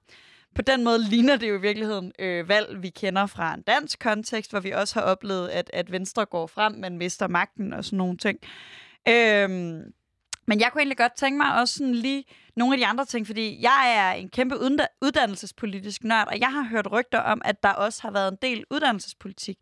[0.55, 3.99] På den måde ligner det jo i virkeligheden øh, valg, vi kender fra en dansk
[3.99, 7.85] kontekst, hvor vi også har oplevet, at, at Venstre går frem, men mister magten og
[7.85, 8.39] sådan nogle ting.
[9.07, 9.79] Øh,
[10.47, 12.25] men jeg kunne egentlig godt tænke mig også sådan lige
[12.55, 14.55] nogle af de andre ting, fordi jeg er en kæmpe
[15.01, 18.63] uddannelsespolitisk nørd, og jeg har hørt rygter om, at der også har været en del
[18.71, 19.57] uddannelsespolitik.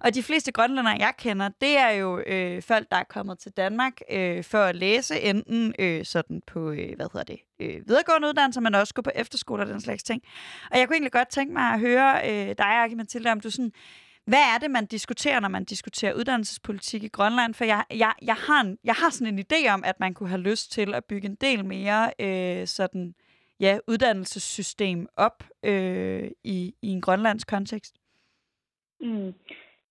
[0.00, 3.52] Og de fleste grønlændere, jeg kender, det er jo øh, folk, der er kommet til
[3.52, 8.28] Danmark øh, for at læse, enten øh, sådan på, øh, hvad hedder det, øh, videregående
[8.28, 10.22] uddannelser, men også gå på efterskole og den slags ting.
[10.70, 13.50] Og jeg kunne egentlig godt tænke mig at høre øh, dig, Aki Mathilde, om du
[13.50, 13.72] sådan
[14.26, 17.54] hvad er det, man diskuterer, når man diskuterer uddannelsespolitik i Grønland?
[17.54, 20.28] For jeg, jeg, jeg, har, en, jeg har sådan en idé om, at man kunne
[20.28, 23.14] have lyst til at bygge en del mere øh, sådan,
[23.60, 27.94] ja, uddannelsessystem op øh, i, i en grønlandsk kontekst.
[29.00, 29.34] Mm.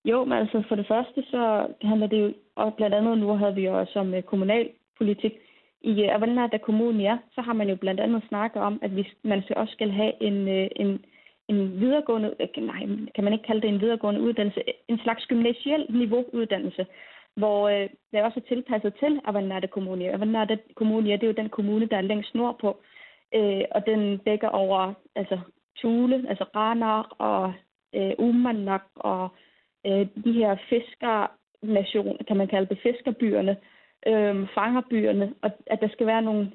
[0.04, 3.54] Jo, men altså for det første, så handler det jo, og blandt andet nu havde
[3.54, 5.32] vi jo også om øh, kommunalpolitik,
[5.80, 8.96] i øh, uh, Avalnata kommunen ja, så har man jo blandt andet snakket om, at
[8.96, 11.04] vi, man også skal have en, øh, en
[11.48, 16.86] en videregående, nej, kan man ikke kalde det en videregående uddannelse, en slags gymnasiel niveauuddannelse,
[17.36, 20.12] hvor øh, det også er tilpasset til Avanade Kommune.
[20.12, 22.82] Avanade Kommune, det er jo den kommune, der er længst nordpå,
[23.34, 25.38] øh, og den dækker over altså
[25.76, 27.52] Tule, altså Ranar og
[27.94, 29.28] øh, Umanak og
[29.86, 33.56] øh, de her fiskernationer, kan man kalde det, fiskerbyerne,
[34.06, 36.52] øh, fangerbyerne, og at der skal være nogle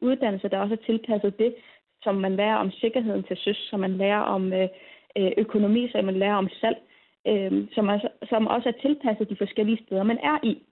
[0.00, 1.54] uddannelser, der også er tilpasset det,
[2.02, 4.68] som man lærer om sikkerheden til søs, som man lærer om øh,
[5.18, 6.78] øh, økonomi, som man lærer om salg,
[7.28, 7.98] øh, som, er,
[8.28, 10.62] som også er tilpasset de forskellige steder, man er i.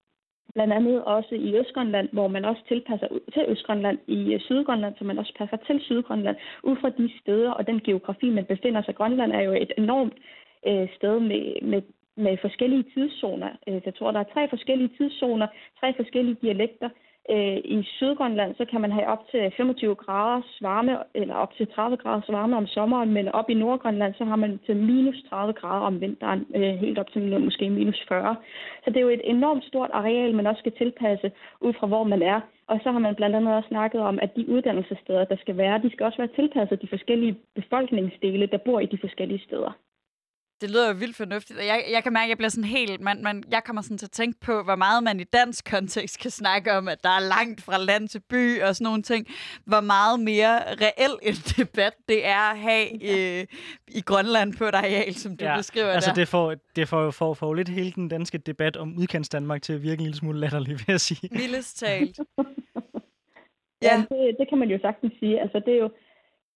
[0.54, 5.04] Blandt andet også i Østgrønland, hvor man også tilpasser til Østgrønland, i øh, Sydgrønland, så
[5.04, 8.94] man også passer til Sydgrønland, ud fra de steder og den geografi, man befinder sig.
[8.94, 10.14] Grønland er jo et enormt
[10.66, 11.82] øh, sted med, med,
[12.16, 13.48] med forskellige tidszoner.
[13.66, 15.46] Jeg tror, der er tre forskellige tidszoner,
[15.80, 16.88] tre forskellige dialekter,
[17.30, 21.66] Øh, I Sydgrønland så kan man have op til 25 grader varme, eller op til
[21.66, 25.52] 30 grader varme om sommeren, men op i Nordgrønland så har man til minus 30
[25.52, 28.36] grader om vinteren, øh, helt op til måske minus 40.
[28.84, 32.04] Så det er jo et enormt stort areal, man også skal tilpasse ud fra, hvor
[32.04, 32.40] man er.
[32.66, 35.82] Og så har man blandt andet også snakket om, at de uddannelsessteder, der skal være,
[35.82, 39.72] de skal også være tilpasset de forskellige befolkningsdele, der bor i de forskellige steder
[40.60, 43.00] det lyder jo vildt fornuftigt, og jeg, jeg kan mærke, at jeg bliver sådan helt...
[43.00, 46.18] Man, man, jeg kommer sådan til at tænke på, hvor meget man i dansk kontekst
[46.18, 49.26] kan snakke om, at der er langt fra land til by og sådan nogle ting.
[49.64, 50.54] Hvor meget mere
[50.84, 53.46] reel en debat det er at have øh,
[53.88, 56.14] i Grønland på et areal, som du ja, beskriver altså der.
[56.14, 59.62] det får, det får jo for, for lidt hele den danske debat om udkants Danmark
[59.62, 61.28] til at virke en lille smule latterlig, vil jeg sige.
[61.32, 62.18] Vildest talt.
[63.82, 65.40] ja, ja det, det kan man jo sagtens sige.
[65.40, 65.90] Altså det er jo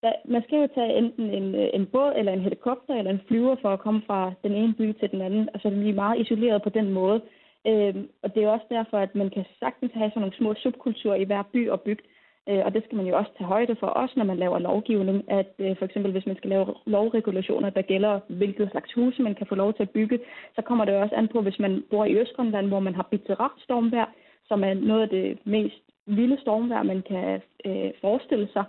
[0.04, 3.24] der, man skal jo tage enten en, øh, en båd eller en helikopter eller en
[3.28, 5.48] flyver for at komme fra den ene by til den anden.
[5.54, 7.20] Altså så er meget isoleret på den måde.
[7.66, 11.14] Øhm, og det er også derfor, at man kan sagtens have sådan nogle små subkulturer
[11.14, 12.04] i hver by og bygd.
[12.48, 15.18] Øh, og det skal man jo også tage højde for, også når man laver lovgivning,
[15.30, 19.34] at øh, for eksempel hvis man skal lave lovregulationer, der gælder hvilket slags huse man
[19.34, 20.18] kan få lov til at bygge,
[20.56, 23.52] så kommer det også an på, hvis man bor i Østgrønland, hvor man har bitteret
[23.58, 24.12] stormvær,
[24.48, 28.64] som er noget af det mest vilde stormvær, man kan øh, forestille sig,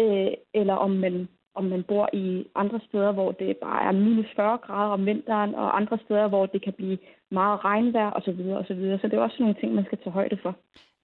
[0.00, 4.26] øh, eller om man, om man bor i andre steder, hvor det bare er minus
[4.36, 6.98] 40 grader om vinteren, og andre steder, hvor det kan blive
[7.30, 8.40] meget regnvejr osv.
[8.60, 8.98] osv.
[9.00, 10.56] Så det er også nogle ting, man skal tage højde for.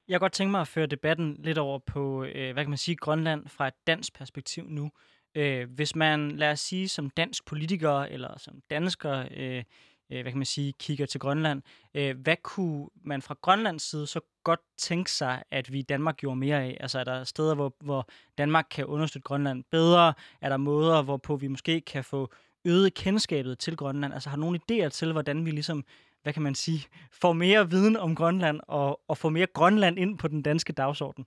[0.08, 2.84] Jeg kan godt tænke mig at føre debatten lidt over på, øh, hvad kan man
[2.86, 4.90] sige, Grønland fra et dansk perspektiv nu.
[5.36, 9.62] Øh, hvis man, lad os sige, som dansk politiker eller som dansker øh,
[10.10, 11.62] øh, hvad kan man sige, kigger til Grønland.
[11.94, 16.16] Øh, hvad kunne man fra Grønlands side så godt tænke sig, at vi i Danmark
[16.16, 16.76] gjorde mere af?
[16.80, 20.14] Altså er der steder, hvor, hvor Danmark kan understøtte Grønland bedre?
[20.40, 22.32] Er der måder, hvorpå vi måske kan få
[22.64, 24.14] øget kendskabet til Grønland?
[24.14, 25.84] Altså har nogle idéer til, hvordan vi ligesom,
[26.22, 30.18] hvad kan man sige, får mere viden om Grønland og, og får mere Grønland ind
[30.18, 31.26] på den danske dagsorden?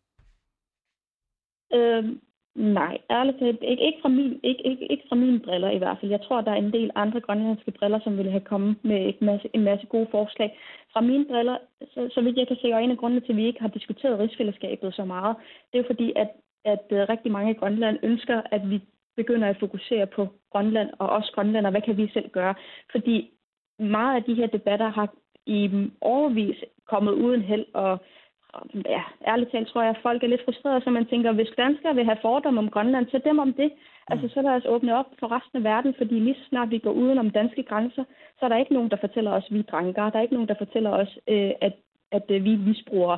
[1.73, 2.21] Øhm,
[2.55, 5.97] Nej, ærligt talt, ikke, ikke, fra min, ikke, ikke, ikke fra mine briller i hvert
[5.99, 6.11] fald.
[6.11, 9.25] Jeg tror, der er en del andre grønlandske briller, som ville have kommet med en
[9.25, 10.59] masse, en masse gode forslag.
[10.93, 11.57] Fra mine briller,
[11.93, 13.67] så, så vidt jeg kan se, og en af grundene til, at vi ikke har
[13.67, 15.35] diskuteret rigsfællesskabet så meget,
[15.71, 16.29] det er jo fordi, at,
[16.65, 18.81] at øh, rigtig mange i Grønland ønsker, at vi
[19.15, 22.55] begynder at fokusere på Grønland og også Grønland, og hvad kan vi selv gøre?
[22.91, 23.31] Fordi
[23.79, 25.13] meget af de her debatter har
[25.45, 25.69] i
[26.01, 27.99] overvis kommet uden held, og
[28.85, 31.95] ja, ærligt talt tror jeg, at folk er lidt frustrerede, så man tænker, hvis danskere
[31.95, 33.71] vil have fordomme om Grønland, så dem om det.
[34.07, 34.29] Altså, mm.
[34.33, 36.91] så lad os åbne op for resten af verden, fordi lige så snart vi går
[36.91, 38.03] uden om danske grænser,
[38.39, 40.09] så er der ikke nogen, der fortæller os, at vi er dranker.
[40.09, 41.73] Der er ikke nogen, der fortæller os, øh, at,
[42.11, 43.17] at øh, vi er misbrugere.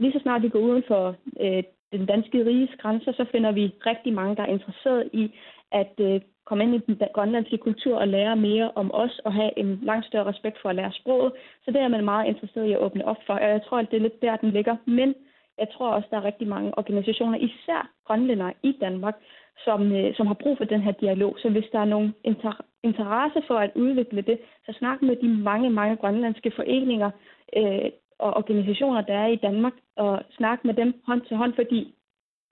[0.00, 1.62] Lige så snart vi går uden for øh,
[1.92, 5.34] den danske riges grænser, så finder vi rigtig mange, der er interesseret i
[5.72, 9.58] at øh, komme ind i den grønlandske kultur og lære mere om os og have
[9.58, 11.32] en langt større respekt for at lære sproget.
[11.64, 13.90] Så det er man meget interesseret i at åbne op for, og jeg tror, at
[13.90, 14.76] det er lidt der, den ligger.
[14.86, 15.14] Men
[15.58, 19.16] jeg tror også, der er rigtig mange organisationer, især grønlændere i Danmark,
[19.64, 21.36] som, øh, som har brug for den her dialog.
[21.38, 25.28] Så hvis der er nogen inter- interesse for at udvikle det, så snak med de
[25.28, 27.10] mange, mange grønlandske foreninger
[27.56, 31.94] øh, og organisationer, der er i Danmark, og snak med dem hånd til hånd, fordi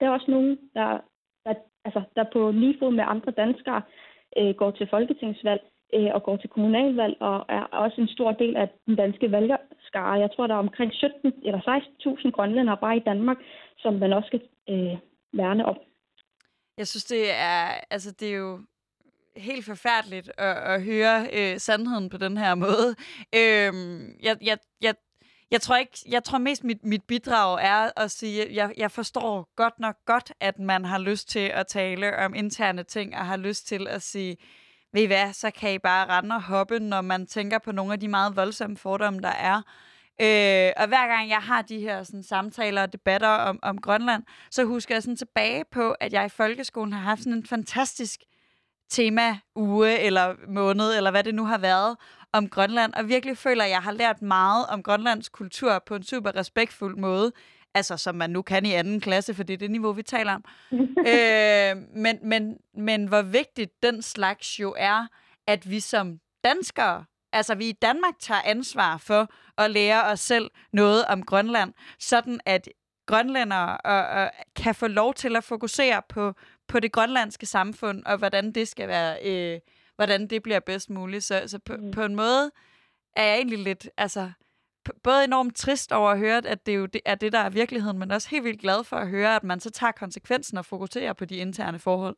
[0.01, 0.99] der er også nogen, der
[1.85, 3.83] altså, der på lige fod med andre danskere
[4.39, 5.63] øh, går til folketingsvalg
[5.95, 10.21] øh, og går til kommunalvalg og er også en stor del af den danske vælgerskare.
[10.25, 11.61] Jeg tror, der er omkring 17 eller
[12.07, 13.37] 16.000 grønlændere bare i Danmark,
[13.79, 14.97] som man også skal øh,
[15.33, 15.77] værne om.
[16.79, 17.61] Jeg synes, det er,
[17.91, 18.59] altså, det er jo
[19.37, 22.89] helt forfærdeligt at, at høre øh, sandheden på den her måde.
[23.41, 23.73] Øh,
[24.23, 24.95] jeg, jeg, jeg
[25.51, 29.49] jeg tror ikke, jeg tror mest mit, mit bidrag er at sige, jeg, jeg forstår
[29.57, 33.37] godt nok godt, at man har lyst til at tale om interne ting, og har
[33.37, 34.37] lyst til at sige,
[34.93, 37.93] ved I hvad, så kan I bare rende og hoppe, når man tænker på nogle
[37.93, 39.57] af de meget voldsomme fordomme, der er.
[40.21, 44.23] Øh, og hver gang jeg har de her sådan, samtaler og debatter om, om Grønland,
[44.51, 48.21] så husker jeg sådan tilbage på, at jeg i folkeskolen har haft sådan en fantastisk
[48.91, 51.97] tema uge eller måned, eller hvad det nu har været,
[52.35, 56.03] om Grønland, og virkelig føler, at jeg har lært meget om Grønlands kultur på en
[56.03, 57.33] super respektfuld måde,
[57.75, 60.33] altså som man nu kan i anden klasse, for det er det niveau, vi taler
[60.33, 60.45] om.
[61.13, 65.07] øh, men, men, men hvor vigtigt den slags jo er,
[65.47, 69.29] at vi som danskere, altså vi i Danmark tager ansvar for
[69.59, 72.69] at lære os selv noget om Grønland, sådan at
[73.07, 76.35] grønlændere og, og kan få lov til at fokusere på,
[76.69, 79.19] på det grønlandske samfund, og hvordan det skal være...
[79.25, 79.61] Øh,
[79.97, 81.25] hvordan det bliver bedst muligt.
[81.25, 81.91] Så, så på, mm.
[81.91, 82.51] på en måde
[83.17, 84.31] er jeg egentlig lidt, altså,
[85.03, 88.11] både enormt trist over at høre, at det jo er det, der er virkeligheden, men
[88.11, 91.25] også helt vildt glad for at høre, at man så tager konsekvensen og fokuserer på
[91.25, 92.17] de interne forhold.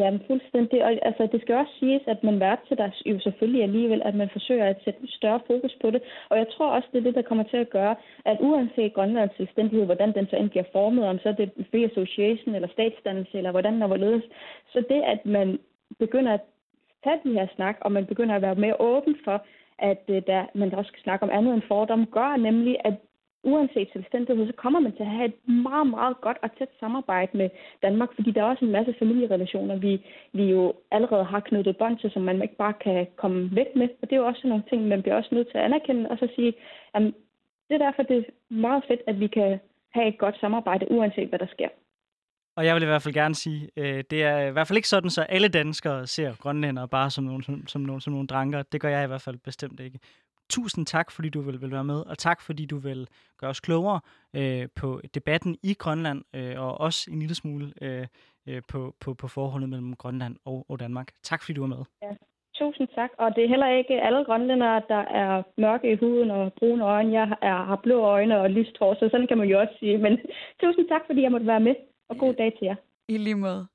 [0.00, 0.84] Ja, men fuldstændig.
[0.84, 4.66] Og altså, det skal også siges, at man værdsætter jo selvfølgelig alligevel, at man forsøger
[4.66, 6.02] at sætte større fokus på det.
[6.30, 9.36] Og jeg tror også, det er det, der kommer til at gøre, at uanset Grønlands
[9.36, 13.38] selvstændighed, hvordan den så end bliver formet, om så er det free association eller statsdannelse,
[13.38, 14.24] eller hvordan der var ledes,
[14.72, 15.58] så det, at man
[15.98, 16.44] begynder at
[17.04, 19.44] tage de her snak, og man begynder at være mere åben for,
[19.78, 22.94] at øh, der, man også skal snakke om andet end fordom, gør nemlig, at
[23.44, 27.36] uanset selvstændighed, så kommer man til at have et meget, meget godt og tæt samarbejde
[27.36, 27.50] med
[27.82, 31.98] Danmark, fordi der er også en masse familierelationer, vi, vi jo allerede har knyttet bånd
[31.98, 33.88] til, som man ikke bare kan komme væk med.
[34.02, 36.18] Og det er jo også nogle ting, man bliver også nødt til at anerkende, og
[36.18, 36.54] så sige,
[36.94, 37.02] at
[37.68, 41.28] det er derfor, det er meget fedt, at vi kan have et godt samarbejde, uanset
[41.28, 41.68] hvad der sker.
[42.56, 44.88] Og jeg vil i hvert fald gerne sige, øh, det er i hvert fald ikke
[44.88, 48.62] sådan, så alle danskere ser grønlændere bare som nogle, som, som, nogle, som nogle dranker.
[48.62, 49.98] Det gør jeg i hvert fald bestemt ikke.
[50.50, 53.60] Tusind tak, fordi du vil, vil være med, og tak, fordi du vil gøre os
[53.60, 54.00] klogere
[54.36, 58.06] øh, på debatten i Grønland, øh, og også en lille smule øh,
[58.48, 61.08] øh på, på, på forholdet mellem Grønland og, og Danmark.
[61.22, 61.84] Tak, fordi du var med.
[62.02, 62.10] Ja.
[62.54, 63.10] Tusind tak.
[63.18, 67.12] Og det er heller ikke alle grønlændere, der er mørke i huden og brune øjne.
[67.12, 69.98] Jeg er, har blå øjne og lyst hår, så sådan kan man jo også sige.
[69.98, 70.18] Men
[70.60, 71.74] tusind tak, fordi jeg måtte være med,
[72.08, 72.76] og god dag til jer.
[73.08, 73.66] I lige måde.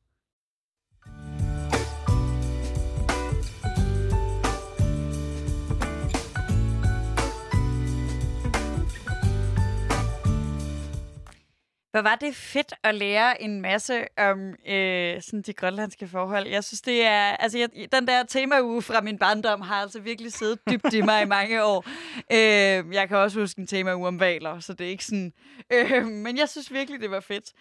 [11.92, 16.48] Hvor var det fedt at lære en masse om øh, sådan de grønlandske forhold.
[16.48, 17.22] Jeg synes, det er...
[17.22, 21.22] Altså, jeg, den der temauge fra min barndom har altså virkelig siddet dybt i mig
[21.24, 21.86] i mange år.
[22.32, 25.34] Øh, jeg kan også huske en temauge om valer, så det er ikke sådan...
[25.74, 27.54] Øh, men jeg synes virkelig, det var fedt.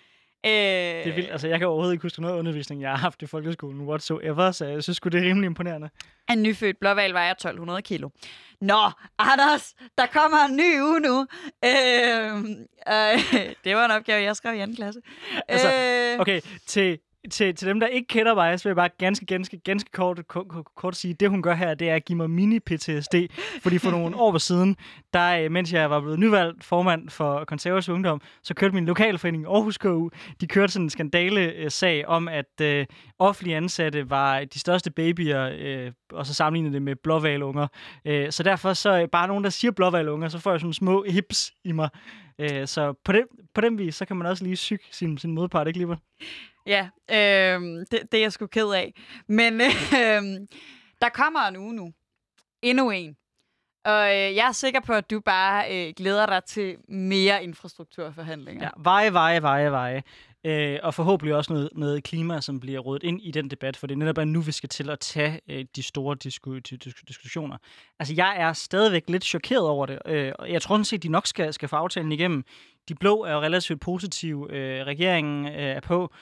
[0.47, 1.31] Øh, det er vildt.
[1.31, 4.65] Altså, jeg kan overhovedet ikke huske noget undervisning, jeg har haft i folkeskolen whatsoever, så
[4.65, 5.91] jeg synes det er rimelig imponerende.
[6.31, 8.09] En nyfødt blåval vejer 1200 kilo.
[8.61, 11.27] Nå, Anders, der kommer en ny uge nu.
[11.65, 12.35] Øh,
[12.89, 15.01] øh, det var en opgave, jeg skrev i anden klasse.
[15.49, 16.99] Altså, øh, okay, til
[17.31, 20.29] til, til dem, der ikke kender mig, så vil jeg bare ganske, ganske, ganske kort,
[20.29, 23.27] kort, kort sige, det hun gør her, det er at give mig mini-PTSD.
[23.63, 24.77] Fordi for nogle år siden,
[25.13, 29.47] der, øh, mens jeg var blevet nyvalgt formand for konservativ ungdom, så kørte min lokalforening
[29.47, 30.09] Aarhus KU,
[30.41, 32.87] de kørte sådan en skandale-sag øh, om, at øh,
[33.19, 37.67] offentlige ansatte var de største babyer, øh, og så sammenlignede det med blåvalunger.
[38.05, 41.05] Øh, så derfor så øh, bare nogen, der siger blåvalunger, så får jeg sådan små
[41.09, 41.89] hips i mig.
[42.39, 43.25] Øh, så på den,
[43.55, 45.97] på den vis, så kan man også lige syge sin, sin modpart, ikke lige?
[46.69, 47.61] Ja, øh,
[47.91, 48.95] det, det er jeg sgu ked af.
[49.27, 49.61] Men
[50.01, 50.23] øh,
[51.01, 51.93] der kommer en uge nu.
[52.63, 53.17] Endnu en.
[53.85, 58.65] Og øh, jeg er sikker på, at du bare øh, glæder dig til mere infrastrukturforhandlinger.
[58.65, 60.03] Ja, veje, veje, veje, veje.
[60.45, 63.87] Øh, og forhåbentlig også noget, noget klima, som bliver rådet ind i den debat, for
[63.87, 66.59] det er netop nu, vi skal til at tage øh, de store disku,
[67.09, 67.57] diskussioner.
[67.99, 71.03] Altså, jeg er stadigvæk lidt chokeret over det, øh, og jeg tror sådan set, at
[71.03, 72.45] de nok skal, skal få aftalen igennem.
[72.89, 76.13] De blå er jo relativt positive, øh, regeringen øh, er på,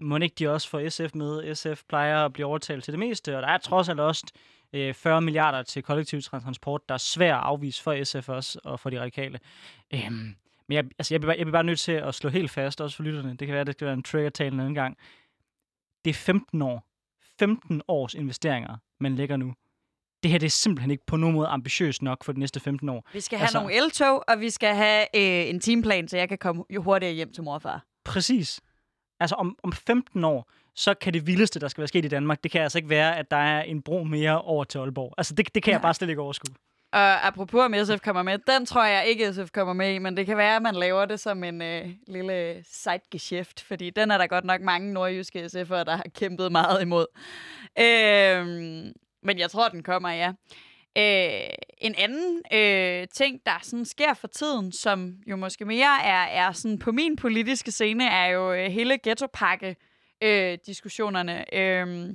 [0.00, 1.54] må ikke de også få SF med?
[1.54, 4.26] SF plejer at blive overtalt til det meste, og der er trods alt også
[4.72, 8.80] øh, 40 milliarder til kollektiv transport, der er svært at afvise for SF også, og
[8.80, 9.40] for de radikale.
[9.94, 10.34] Øhm,
[10.68, 12.96] men jeg, altså jeg, bliver, jeg bliver bare nødt til at slå helt fast, også
[12.96, 13.30] for lytterne.
[13.30, 14.96] Det kan være, at det skal være en trigger-tale en anden gang.
[16.04, 16.86] Det er 15 år.
[17.38, 19.54] 15 års investeringer, man lægger nu.
[20.22, 22.88] Det her det er simpelthen ikke på nogen måde ambitiøst nok for de næste 15
[22.88, 23.08] år.
[23.12, 26.28] Vi skal have altså, nogle eltog, og vi skal have øh, en teamplan, så jeg
[26.28, 27.86] kan komme hurtigere hjem til mor og far.
[28.04, 28.60] Præcis.
[29.20, 32.42] Altså om, om 15 år, så kan det vildeste, der skal være sket i Danmark,
[32.42, 35.14] det kan altså ikke være, at der er en bro mere over til Aalborg.
[35.18, 35.74] Altså det, det kan Nej.
[35.74, 36.54] jeg bare slet ikke overskue.
[36.92, 40.16] Og apropos om SF kommer med, den tror jeg ikke, SF kommer med i, men
[40.16, 44.18] det kan være, at man laver det som en øh, lille sidegeschæft, fordi den er
[44.18, 47.06] der godt nok mange nordjyske SF'ere, der har kæmpet meget imod.
[47.78, 48.46] Øh,
[49.22, 50.32] men jeg tror, den kommer, ja.
[50.98, 51.40] Øh,
[51.78, 56.52] en anden øh, ting, der sådan sker for tiden, som jo måske mere er, er
[56.52, 61.54] sådan på min politiske scene, er jo øh, hele ghettopakke-diskussionerne.
[61.54, 62.10] Øh, øh,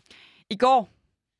[0.49, 0.89] I går,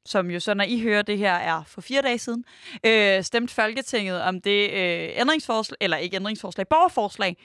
[0.06, 2.46] som jo så, når I hører det her, er for fire dage siden,
[2.86, 7.38] øh, stemte Folketinget om det øh, ændringsforslag, eller ikke ændringsforslag, borgerforslag.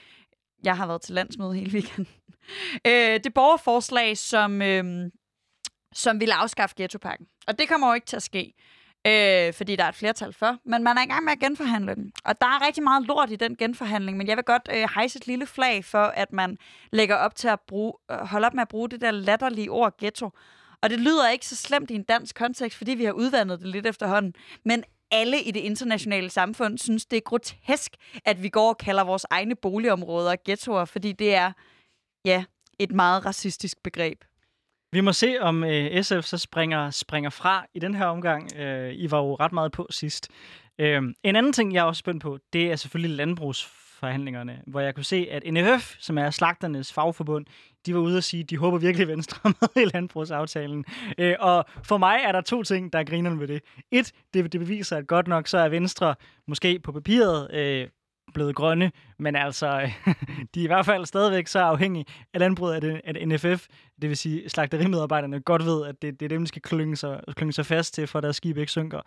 [0.63, 2.07] Jeg har været til landsmøde hele weekenden.
[2.87, 5.11] øh, det borgerforslag, som, øh,
[5.93, 7.27] som ville afskaffe ghettopakken.
[7.47, 8.53] Og det kommer jo ikke til at ske
[9.07, 10.57] øh, fordi der er et flertal for.
[10.65, 12.11] Men man er i gang med at genforhandle den.
[12.25, 15.17] Og der er rigtig meget lort i den genforhandling, men jeg vil godt øh, hejse
[15.17, 16.57] et lille flag for, at man
[16.91, 19.97] lægger op til at bruge, øh, holde op med at bruge det der latterlige ord
[19.97, 20.29] ghetto.
[20.81, 23.67] Og det lyder ikke så slemt i en dansk kontekst, fordi vi har udvandet det
[23.67, 24.33] lidt efterhånden.
[24.65, 27.91] Men alle i det internationale samfund synes, det er grotesk,
[28.25, 31.51] at vi går og kalder vores egne boligområder ghettoer, fordi det er,
[32.25, 32.43] ja,
[32.79, 34.23] et meget racistisk begreb.
[34.93, 38.55] Vi må se, om øh, SF så springer, springer fra i den her omgang.
[38.57, 40.29] Øh, I var jo ret meget på sidst.
[40.79, 44.95] Øh, en anden ting, jeg er også spændt på, det er selvfølgelig landbrugsforhandlingerne, hvor jeg
[44.95, 47.45] kunne se, at NFF, som er slagternes fagforbund,
[47.85, 50.85] de var ude og sige, at de håber virkelig, Venstre med i landbrugsaftalen.
[51.17, 53.61] Øh, og for mig er der to ting, der griner med ved det.
[53.91, 56.15] Et, det, det beviser, at godt nok så er Venstre
[56.47, 57.87] måske på papiret øh,
[58.33, 59.89] blevet grønne, men altså,
[60.55, 63.67] de er i hvert fald stadigvæk så afhængige af landbruget, at, det, at NFF,
[64.01, 67.21] det vil sige slagterimedarbejderne, godt ved, at det, det er dem, de skal klynge sig,
[67.35, 69.01] klynge sig fast til, for at deres skib ikke synker.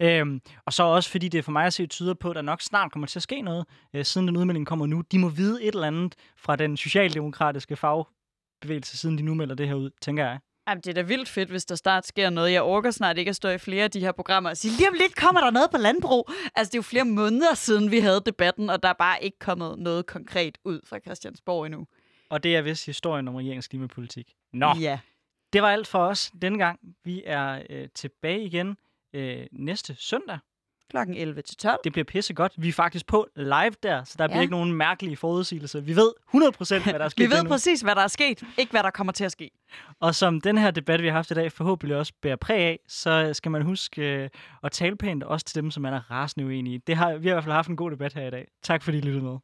[0.00, 2.60] Øhm, og så også, fordi det for mig at se tyder på, at der nok
[2.60, 5.00] snart kommer til at ske noget, øh, siden den udmelding kommer nu.
[5.12, 9.68] De må vide et eller andet fra den socialdemokratiske fagbevægelse, siden de nu melder det
[9.68, 10.38] her ud, tænker jeg.
[10.68, 12.52] Jamen, det er da vildt fedt, hvis der snart sker noget.
[12.52, 14.88] Jeg orker snart ikke at stå i flere af de her programmer og sige, lige
[14.88, 16.30] om lidt kommer der noget på landbrug.
[16.56, 19.38] Altså, det er jo flere måneder siden, vi havde debatten, og der er bare ikke
[19.38, 21.86] kommet noget konkret ud fra Christiansborg endnu.
[22.30, 24.34] Og det er vist historien om regeringens klimapolitik.
[24.52, 24.98] Nå, Ja.
[25.52, 26.80] det var alt for os denne gang.
[27.04, 28.76] Vi er øh, tilbage igen
[29.14, 30.38] øh, næste søndag.
[30.90, 31.80] Klokken 11 til 12.
[31.84, 32.52] Det bliver pissegodt.
[32.56, 34.42] Vi er faktisk på live der, så der bliver Ja.
[34.42, 35.80] ikke nogen mærkelige forudsigelser.
[35.80, 37.50] Vi ved 100% hvad der er sket Vi ved endnu.
[37.50, 38.42] præcis, hvad der er sket.
[38.58, 39.50] Ikke, hvad der kommer til at ske.
[40.00, 42.78] Og som den her debat, vi har haft i dag, forhåbentlig også bærer præg af,
[42.88, 44.28] så skal man huske øh,
[44.64, 46.74] at tale pænt også til dem, som man er rasende uenige.
[46.74, 46.78] i.
[46.86, 48.46] Det har, vi har i hvert fald haft en god debat her i dag.
[48.62, 49.36] Tak fordi I lyttede med.